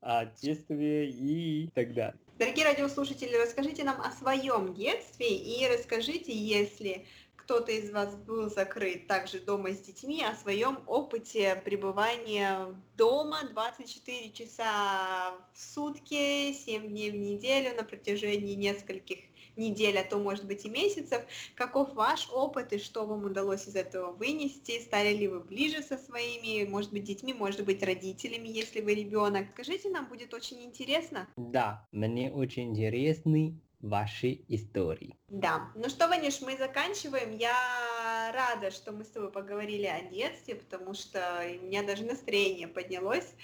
[0.00, 2.18] о детстве и так далее.
[2.38, 7.04] Дорогие радиослушатели, расскажите нам о своем детстве и расскажите, если
[7.36, 14.30] кто-то из вас был закрыт также дома с детьми, о своем опыте пребывания дома 24
[14.30, 19.29] часа в сутки, 7 дней в неделю на протяжении нескольких
[19.60, 21.22] недель, а то, может быть, и месяцев.
[21.54, 24.80] Каков ваш опыт и что вам удалось из этого вынести?
[24.80, 29.46] Стали ли вы ближе со своими, может быть, детьми, может быть, родителями, если вы ребенок?
[29.52, 31.28] Скажите, нам будет очень интересно.
[31.36, 35.16] Да, мне очень интересный ваши истории.
[35.28, 35.70] Да.
[35.74, 37.36] Ну что, Ванюш, мы заканчиваем.
[37.36, 42.68] Я рада, что мы с тобой поговорили о детстве, потому что у меня даже настроение
[42.68, 43.34] поднялось.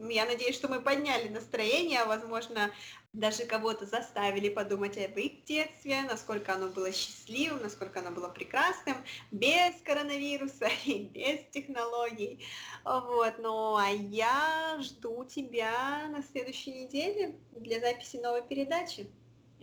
[0.00, 2.70] Я надеюсь, что мы подняли настроение, а, возможно,
[3.12, 8.96] даже кого-то заставили подумать об их детстве, насколько оно было счастливым, насколько оно было прекрасным,
[9.30, 12.44] без коронавируса и без технологий.
[12.84, 19.08] Вот, ну а я жду тебя на следующей неделе для записи новой передачи.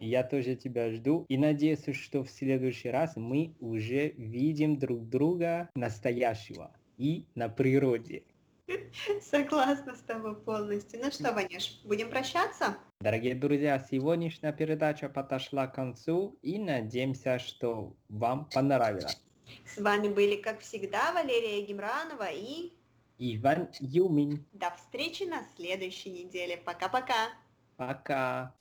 [0.01, 5.69] Я тоже тебя жду и надеюсь, что в следующий раз мы уже видим друг друга
[5.75, 8.23] настоящего и на природе.
[9.21, 11.01] Согласна с тобой полностью.
[11.03, 12.77] Ну что, Ванюш, будем прощаться?
[12.99, 19.21] Дорогие друзья, сегодняшняя передача подошла к концу и надеемся, что вам понравилось.
[19.67, 22.73] С вами были, как всегда, Валерия Гемранова и...
[23.19, 24.43] Иван Юмин.
[24.53, 26.57] До встречи на следующей неделе.
[26.57, 27.29] Пока-пока.
[27.77, 28.55] Пока.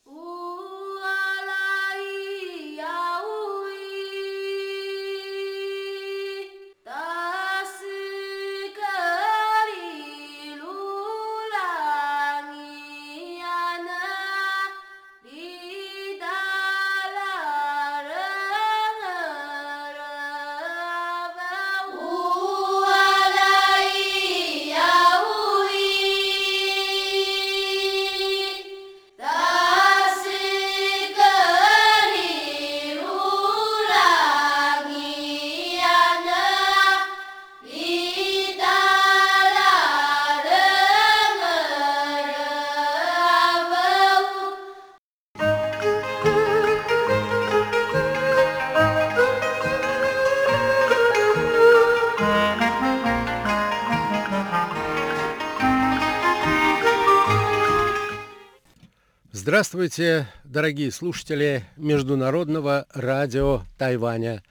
[59.81, 64.43] Здравствуйте, дорогие слушатели Международного радио Тайваня.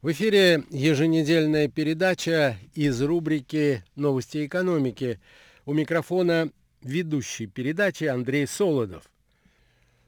[0.00, 5.20] В эфире еженедельная передача из рубрики «Новости экономики».
[5.66, 6.50] У микрофона
[6.80, 9.02] ведущий передачи Андрей Солодов.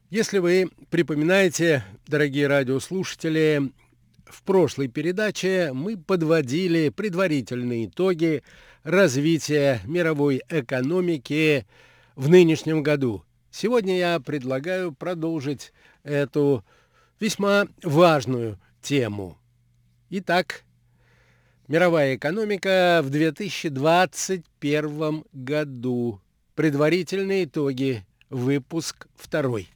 [0.08, 3.70] Если вы припоминаете, дорогие радиослушатели,
[4.24, 8.42] в прошлой передаче мы подводили предварительные итоги
[8.82, 11.66] развития мировой экономики
[12.16, 13.26] в нынешнем году–
[13.57, 16.64] Сегодня я предлагаю продолжить эту
[17.20, 19.38] весьма важную тему.
[20.11, 20.64] Итак,
[21.68, 26.20] мировая экономика в 2021 году.
[26.57, 28.05] Предварительные итоги.
[28.28, 29.68] Выпуск второй.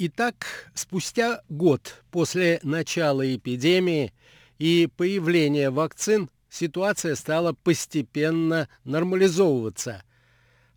[0.00, 4.12] Итак, спустя год после начала эпидемии
[4.56, 10.04] и появления вакцин ситуация стала постепенно нормализовываться.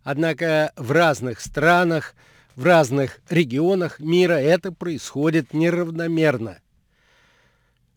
[0.02, 2.16] Однако в разных странах,
[2.56, 6.58] в разных регионах мира это происходит неравномерно.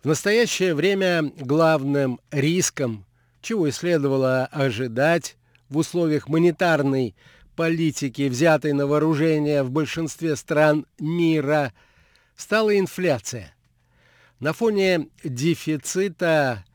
[0.04, 3.04] В настоящее время главным риском,
[3.42, 5.38] чего и следовало ожидать
[5.70, 7.16] в условиях монетарной
[7.56, 11.74] политики, взятой на вооружение в большинстве стран мира,
[12.36, 13.54] стала инфляция.
[14.40, 16.66] На фоне дефицита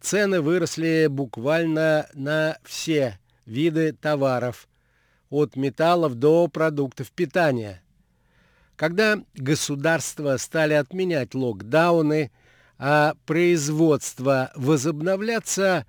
[0.00, 4.68] цены выросли буквально на все виды товаров,
[5.30, 7.82] от металлов до продуктов питания.
[8.76, 12.30] Когда государства стали отменять локдауны,
[12.78, 15.84] а производство возобновляться,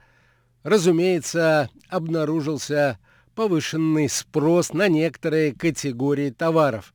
[0.63, 2.97] разумеется, обнаружился
[3.39, 6.93] повышенный спрос на некоторые категории товаров.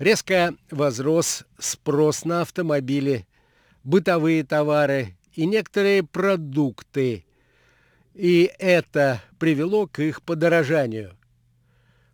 [0.00, 3.28] Резко возрос спрос на автомобили,
[3.84, 7.24] бытовые товары и некоторые продукты,
[8.12, 11.16] и это привело к их подорожанию.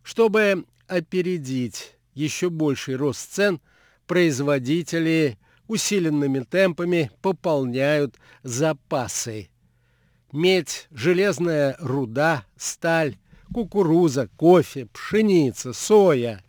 [0.02, 3.62] Чтобы опередить еще больший рост цен,
[4.06, 5.38] производители
[5.68, 9.48] усиленными темпами пополняют запасы
[10.36, 13.16] медь, железная руда, сталь,
[13.52, 16.44] кукуруза, кофе, пшеница, соя,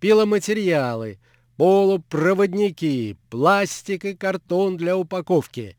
[0.00, 1.18] пиломатериалы,
[1.56, 5.76] полупроводники, пластик и картон для упаковки.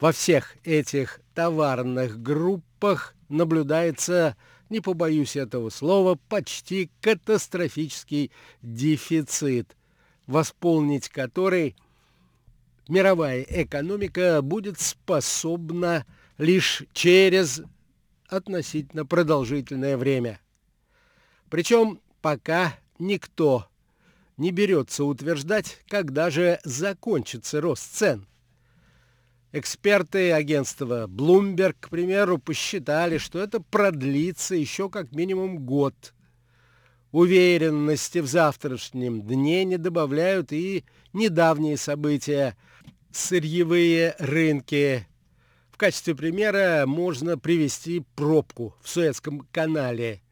[0.00, 4.36] Во всех этих товарных группах наблюдается,
[4.68, 8.30] не побоюсь этого слова, почти катастрофический
[8.62, 9.76] дефицит,
[10.26, 11.76] восполнить который
[12.88, 16.04] мировая экономика будет способна
[16.38, 17.62] лишь через
[18.28, 20.40] относительно продолжительное время.
[21.48, 23.66] Причем пока никто
[24.36, 28.26] не берется утверждать, когда же закончится рост цен.
[29.52, 36.12] Эксперты агентства Bloomberg, к примеру, посчитали, что это продлится еще как минимум год.
[37.12, 40.84] Уверенности в завтрашнем дне не добавляют и
[41.14, 42.56] недавние события.
[43.12, 45.06] Сырьевые рынки
[45.76, 50.22] в качестве примера можно привести пробку в Суэцком канале,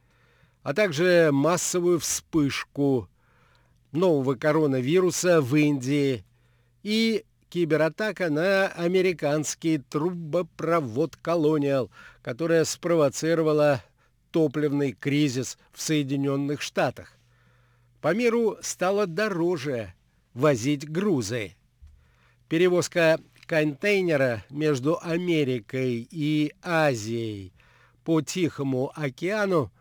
[0.62, 3.10] а также массовую вспышку
[3.92, 6.24] нового коронавируса в Индии
[6.82, 11.90] и кибератака на американский трубопровод «Колониал»,
[12.22, 13.84] которая спровоцировала
[14.30, 17.18] топливный кризис в Соединенных Штатах.
[18.00, 19.92] По миру стало дороже
[20.32, 21.54] возить грузы.
[22.48, 27.54] Перевозка контейнера между Америкой и Азией
[28.04, 29.72] по Тихому океану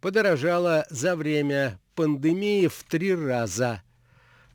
[0.00, 3.82] подорожала за время пандемии в три раза,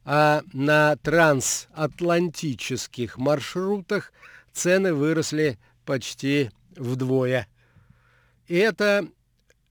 [0.03, 4.13] а на трансатлантических маршрутах
[4.51, 7.47] цены выросли почти вдвое.
[8.47, 9.07] И это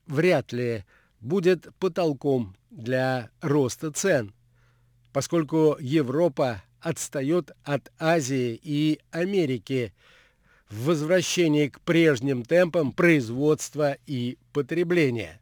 [0.06, 0.84] вряд ли
[1.20, 4.34] будет потолком для роста цен,
[5.12, 9.94] поскольку Европа отстает от Азии и Америки
[10.68, 15.40] в возвращении к прежним темпам производства и потребления.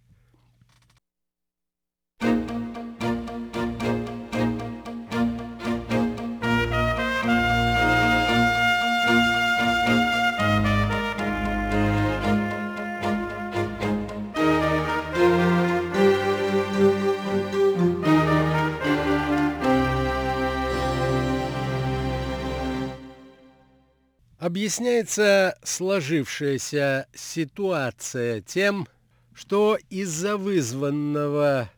[24.43, 28.89] Объясняется сложившаяся ситуация тем,
[29.33, 31.71] что из-за вызванного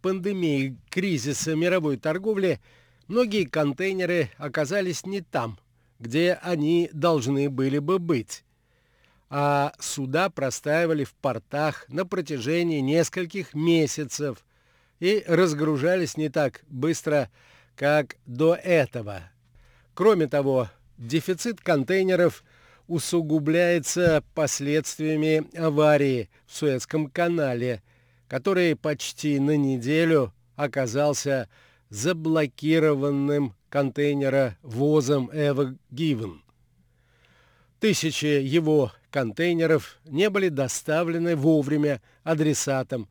[0.00, 2.58] пандемией кризиса мировой торговли
[3.06, 5.58] многие контейнеры оказались не там,
[5.98, 8.44] где они должны были бы быть,
[9.28, 14.42] а суда простаивали в портах на протяжении нескольких месяцев
[15.00, 17.30] и разгружались не так быстро,
[17.74, 19.20] как до этого.
[19.92, 22.42] Кроме того, Дефицит контейнеров
[22.86, 27.82] усугубляется последствиями аварии в Суэцком канале,
[28.28, 31.48] который почти на неделю оказался
[31.90, 36.42] заблокированным контейнеровозом Эва Гивен.
[37.78, 43.08] Тысячи его контейнеров не были доставлены вовремя адресатам,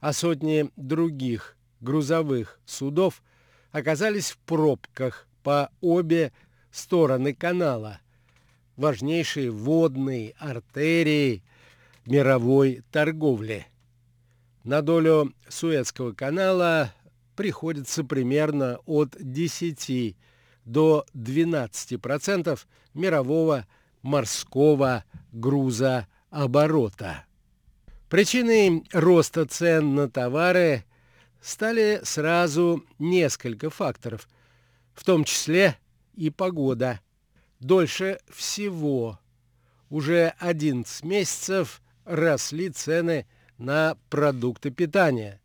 [0.00, 3.22] а сотни других грузовых судов
[3.70, 6.32] оказались в пробках по обе
[6.70, 8.00] стороны канала,
[8.76, 11.42] важнейшие водные артерии
[12.06, 13.66] мировой торговли.
[14.64, 16.92] На долю Суэцкого канала
[17.36, 20.16] приходится примерно от 10
[20.64, 22.58] до 12%
[22.94, 23.66] мирового
[24.02, 27.24] морского грузооборота.
[28.08, 30.84] Причиной роста цен на товары
[31.40, 34.28] стали сразу несколько факторов,
[34.94, 35.76] в том числе
[36.18, 37.00] и погода.
[37.60, 39.20] Дольше всего.
[39.88, 45.40] Уже 11 месяцев росли цены на продукты питания.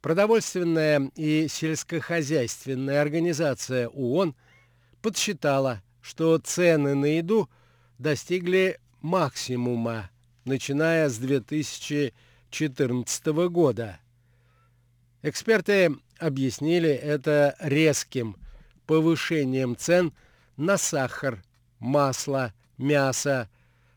[0.00, 4.34] Продовольственная и сельскохозяйственная организация ООН
[5.02, 7.50] подсчитала, что цены на еду
[7.98, 10.08] достигли максимума,
[10.44, 14.00] начиная с 2014 года.
[15.22, 18.36] Эксперты объяснили это резким
[18.88, 20.12] повышением цен
[20.56, 21.44] на сахар,
[21.78, 23.48] масло, мясо,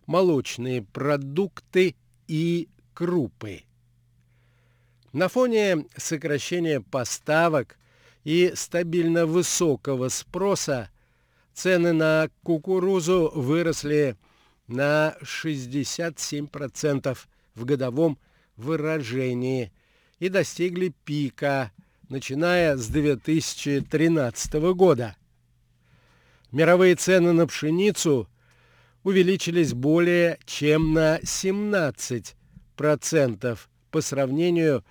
[0.05, 1.95] молочные продукты
[2.27, 3.63] и крупы.
[5.13, 7.77] На фоне сокращения поставок
[8.25, 10.91] и стабильно высокого спроса
[11.53, 14.17] цены на кукурузу выросли
[14.67, 17.17] на 67%
[17.55, 18.19] в годовом
[18.57, 19.71] выражении
[20.19, 21.71] и достигли пика
[22.11, 25.15] начиная с 2013 года.
[26.51, 28.27] Мировые цены на пшеницу
[29.03, 33.57] увеличились более чем на 17%
[33.91, 34.83] по сравнению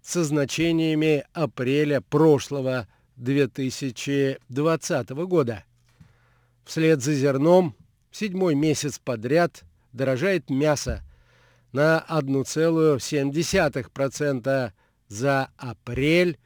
[0.00, 5.64] со значениями апреля прошлого 2020 года.
[6.64, 7.76] Вслед за зерном
[8.10, 11.02] седьмой месяц подряд дорожает мясо
[11.72, 14.72] на 1,7%
[15.08, 16.38] за апрель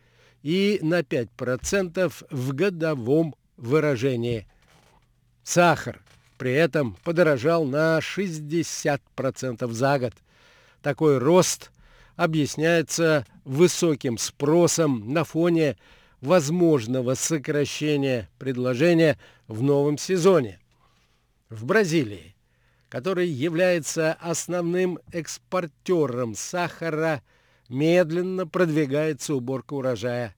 [0.43, 4.47] и на 5% в годовом выражении.
[5.43, 6.01] Сахар
[6.39, 10.15] при этом подорожал на 60% за год.
[10.83, 11.71] Такой рост
[12.17, 15.77] объясняется высоким спросом на фоне
[16.21, 19.19] возможного сокращения предложения
[19.49, 20.61] в новом сезоне.
[21.49, 22.35] В Бразилии,
[22.89, 27.23] который является основным экспортером сахара–
[27.71, 30.37] медленно продвигается уборка урожая.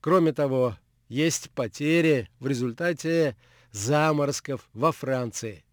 [0.00, 0.76] Кроме того,
[1.08, 3.36] есть потери в результате
[3.72, 5.64] заморозков во Франции.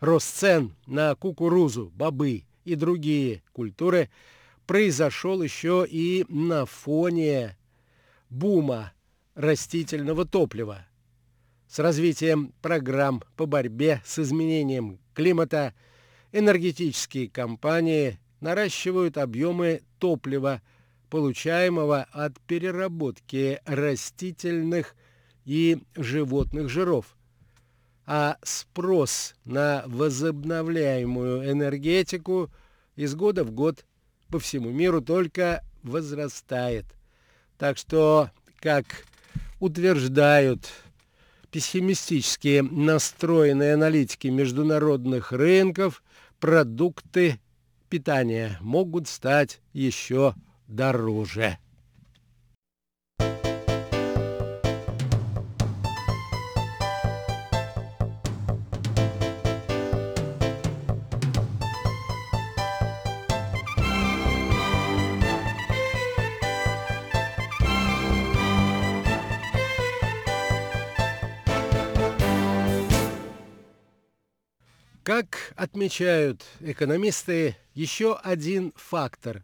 [0.00, 4.10] Рост цен на кукурузу, бобы и другие культуры
[4.66, 7.56] произошел еще и на фоне
[8.28, 8.92] бума
[9.34, 10.86] растительного топлива.
[11.68, 15.72] С развитием программ по борьбе с изменением климата
[16.32, 20.60] энергетические компании наращивают объемы топлива,
[21.08, 24.94] получаемого от переработки растительных
[25.46, 27.16] и животных жиров.
[28.04, 32.50] А спрос на возобновляемую энергетику
[32.96, 33.86] из года в год
[34.28, 36.84] по всему миру только возрастает.
[37.56, 38.30] Так что,
[38.60, 38.84] как
[39.58, 40.68] утверждают
[41.50, 46.02] пессимистически настроенные аналитики международных рынков,
[46.40, 47.40] продукты
[47.88, 50.34] питания могут стать еще
[50.68, 51.58] дороже.
[75.64, 79.42] Отмечают экономисты, еще один фактор,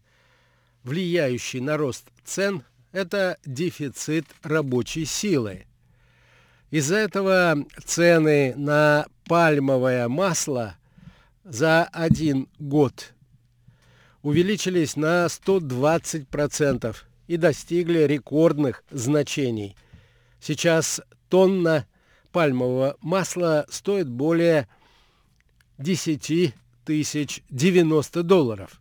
[0.84, 2.62] влияющий на рост цен,
[2.92, 5.66] это дефицит рабочей силы.
[6.70, 10.76] Из-за этого цены на пальмовое масло
[11.42, 13.14] за один год
[14.22, 16.96] увеличились на 120%
[17.28, 19.74] и достигли рекордных значений.
[20.38, 21.86] Сейчас тонна
[22.30, 24.68] пальмового масла стоит более
[25.80, 26.54] 10
[26.84, 28.80] тысяч 90 долларов.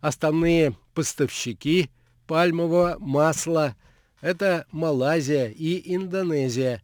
[0.00, 1.90] Основные поставщики
[2.26, 3.74] пальмового масла–
[4.20, 6.82] это Малайзия и Индонезия.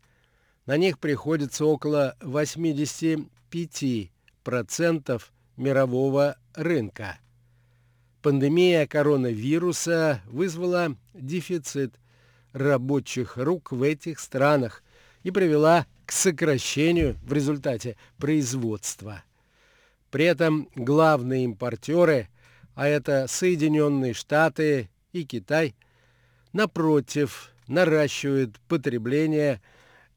[0.65, 4.09] На них приходится около 85%
[5.59, 7.19] мирового рынка.
[8.23, 11.95] Пандемия коронавируса вызвала дефицит
[12.53, 14.83] рабочих рук в этих странах
[15.25, 19.25] и привела к сокращению в результате производства.
[20.11, 22.29] При этом главные импортеры,
[22.75, 25.75] а это Соединенные Штаты и Китай,
[26.53, 29.61] напротив, наращивают потребление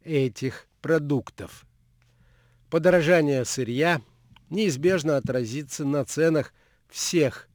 [0.03, 1.65] этих продуктов.
[2.69, 4.01] Подорожание сырья
[4.49, 6.53] неизбежно отразится на ценах
[6.87, 7.49] всех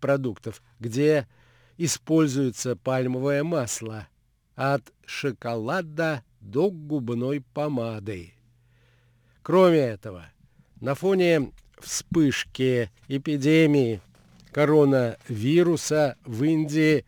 [0.00, 1.28] продуктов, где
[1.76, 4.08] используется пальмовое масло,
[4.54, 8.34] от шоколада до губной помады.
[9.42, 10.26] Кроме этого,
[10.80, 14.00] на фоне вспышки эпидемии
[14.52, 17.04] коронавируса в Индии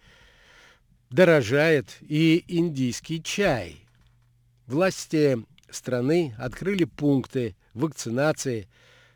[1.10, 3.86] дорожает и индийский чай.
[4.66, 5.38] Власти
[5.70, 8.68] страны открыли пункты вакцинации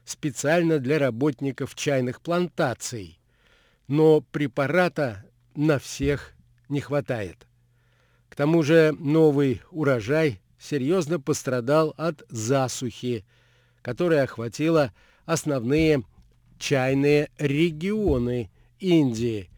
[0.05, 3.19] специально для работников чайных плантаций,
[3.89, 5.25] но препарата
[5.57, 6.35] на всех
[6.69, 7.47] не хватает.
[8.31, 13.25] К тому же новый урожай серьезно пострадал от засухи,
[13.83, 14.93] которая охватила
[15.27, 16.05] основные
[16.59, 19.51] чайные регионы Индии,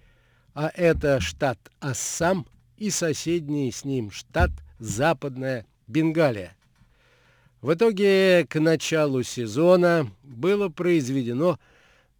[0.54, 2.46] а это штат Ассам
[2.78, 6.56] и соседний с ним штат Западная Бенгалия.
[7.60, 11.60] В итоге к началу сезона было произведено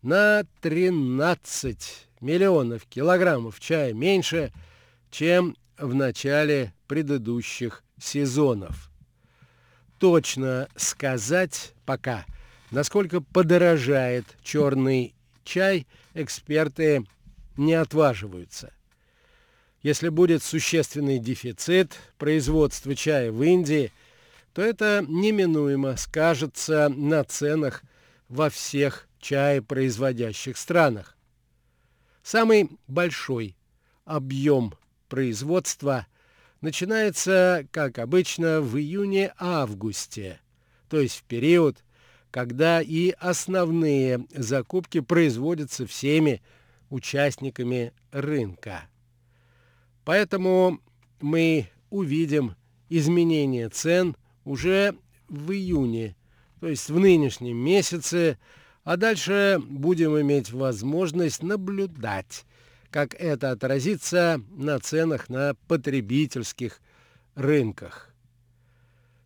[0.02, 4.52] на 13 миллионов килограммов чая меньше,
[5.10, 8.90] чем в начале предыдущих сезонов.
[9.98, 12.24] Точно сказать пока,
[12.70, 15.14] насколько подорожает черный
[15.44, 17.04] чай, эксперты
[17.56, 18.72] не отваживаются.
[19.82, 23.92] Если будет существенный дефицит производства чая в Индии,
[24.54, 27.82] то это неминуемо скажется на ценах
[28.28, 31.16] во всех чаепроизводящих странах.
[32.22, 33.56] Самый большой
[34.04, 34.74] объем
[35.12, 36.06] производства
[36.62, 40.40] начинается, как обычно, в июне-августе,
[40.88, 41.84] то есть в период,
[42.30, 46.40] когда и основные закупки производятся всеми
[46.88, 48.84] участниками рынка.
[50.06, 50.80] Поэтому
[51.20, 52.56] мы увидим
[52.88, 54.96] изменение цен уже
[55.28, 56.16] в июне,
[56.58, 58.38] то есть в нынешнем месяце,
[58.82, 62.46] а дальше будем иметь возможность наблюдать
[62.92, 66.80] как это отразится на ценах на потребительских
[67.34, 68.10] рынках.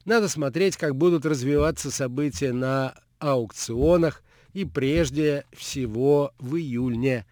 [0.04, 7.26] Надо смотреть, как будут развиваться события на аукционах и прежде всего в июне,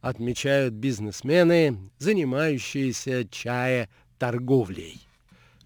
[0.00, 5.06] отмечают бизнесмены, занимающиеся чая торговлей.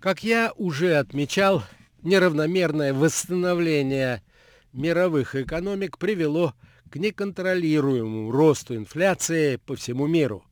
[0.00, 1.62] Как я уже отмечал,
[2.02, 4.22] неравномерное восстановление
[4.72, 10.44] мировых экономик привело к к неконтролируемому росту инфляции по всему миру.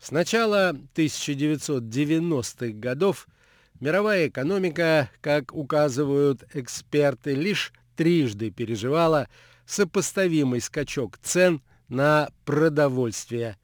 [0.00, 3.28] С начала 1990-х годов
[3.80, 9.28] мировая экономика, как указывают эксперты, лишь трижды переживала
[9.66, 13.56] сопоставимый скачок цен на продовольствие.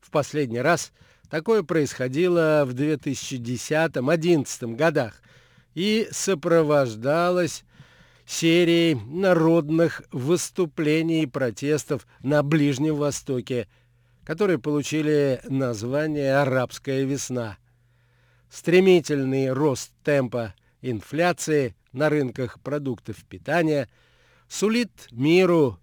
[0.00, 0.92] В последний раз
[1.30, 5.22] такое происходило в 2010-2011 годах
[5.74, 7.62] и сопровождалось
[8.26, 13.68] серией народных выступлений и протестов на Ближнем Востоке,
[14.24, 17.58] которые получили название «Арабская весна».
[18.50, 23.88] Стремительный рост темпа инфляции на рынках продуктов питания
[24.48, 25.78] сулит миру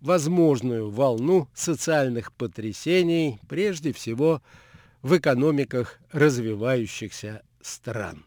[0.00, 4.42] возможную волну социальных потрясений, прежде всего
[5.00, 8.24] в экономиках развивающихся стран.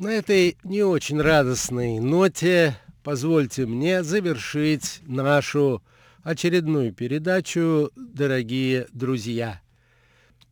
[0.00, 5.82] На этой не очень радостной ноте позвольте мне завершить нашу
[6.22, 9.60] очередную передачу, дорогие друзья.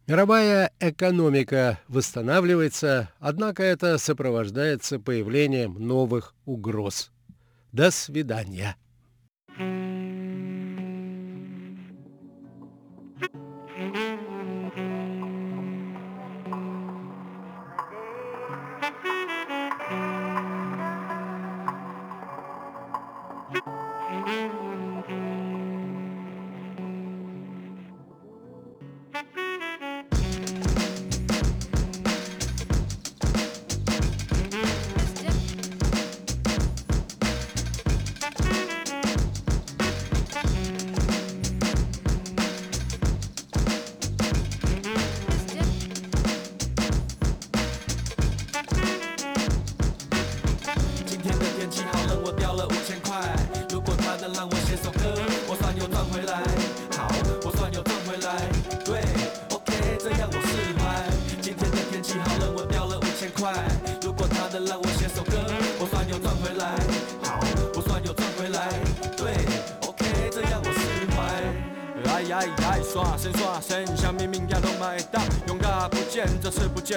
[0.07, 7.11] Мировая экономика восстанавливается, однако это сопровождается появлением новых угроз.
[7.73, 8.77] До свидания.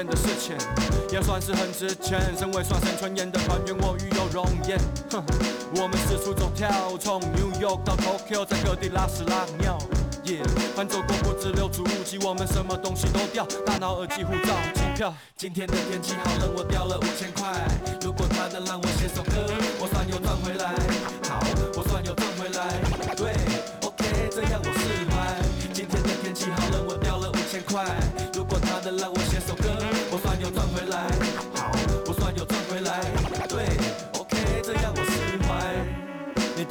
[0.07, 0.55] 的事情
[1.11, 2.21] 也算是很值钱。
[2.37, 4.79] 身为双生传言的团员，我欲有容颜。
[5.11, 5.21] 哼，
[5.75, 9.77] 我们四处走跳，从 New York 到 Tokyo，在各地拉屎拉尿。
[10.23, 10.41] 耶，
[10.75, 15.13] 翻走过不止六除五级，我们什么东西都掉，大脑、耳机、护照、机票。
[15.35, 17.51] 今天的天气好冷，我掉了五千块。
[18.01, 20.80] 如果他能让我写首歌，我算又赚回来。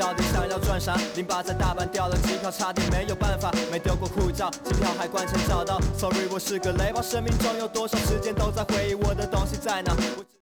[0.00, 0.96] 到底想要赚啥？
[1.14, 3.52] 零八在大阪掉了机票，差点没有办法。
[3.70, 5.78] 没丢过护照，机票海关前找到。
[5.98, 9.94] Sorry，我是个雷包，生命中有多少时间都在回忆我的东西在哪？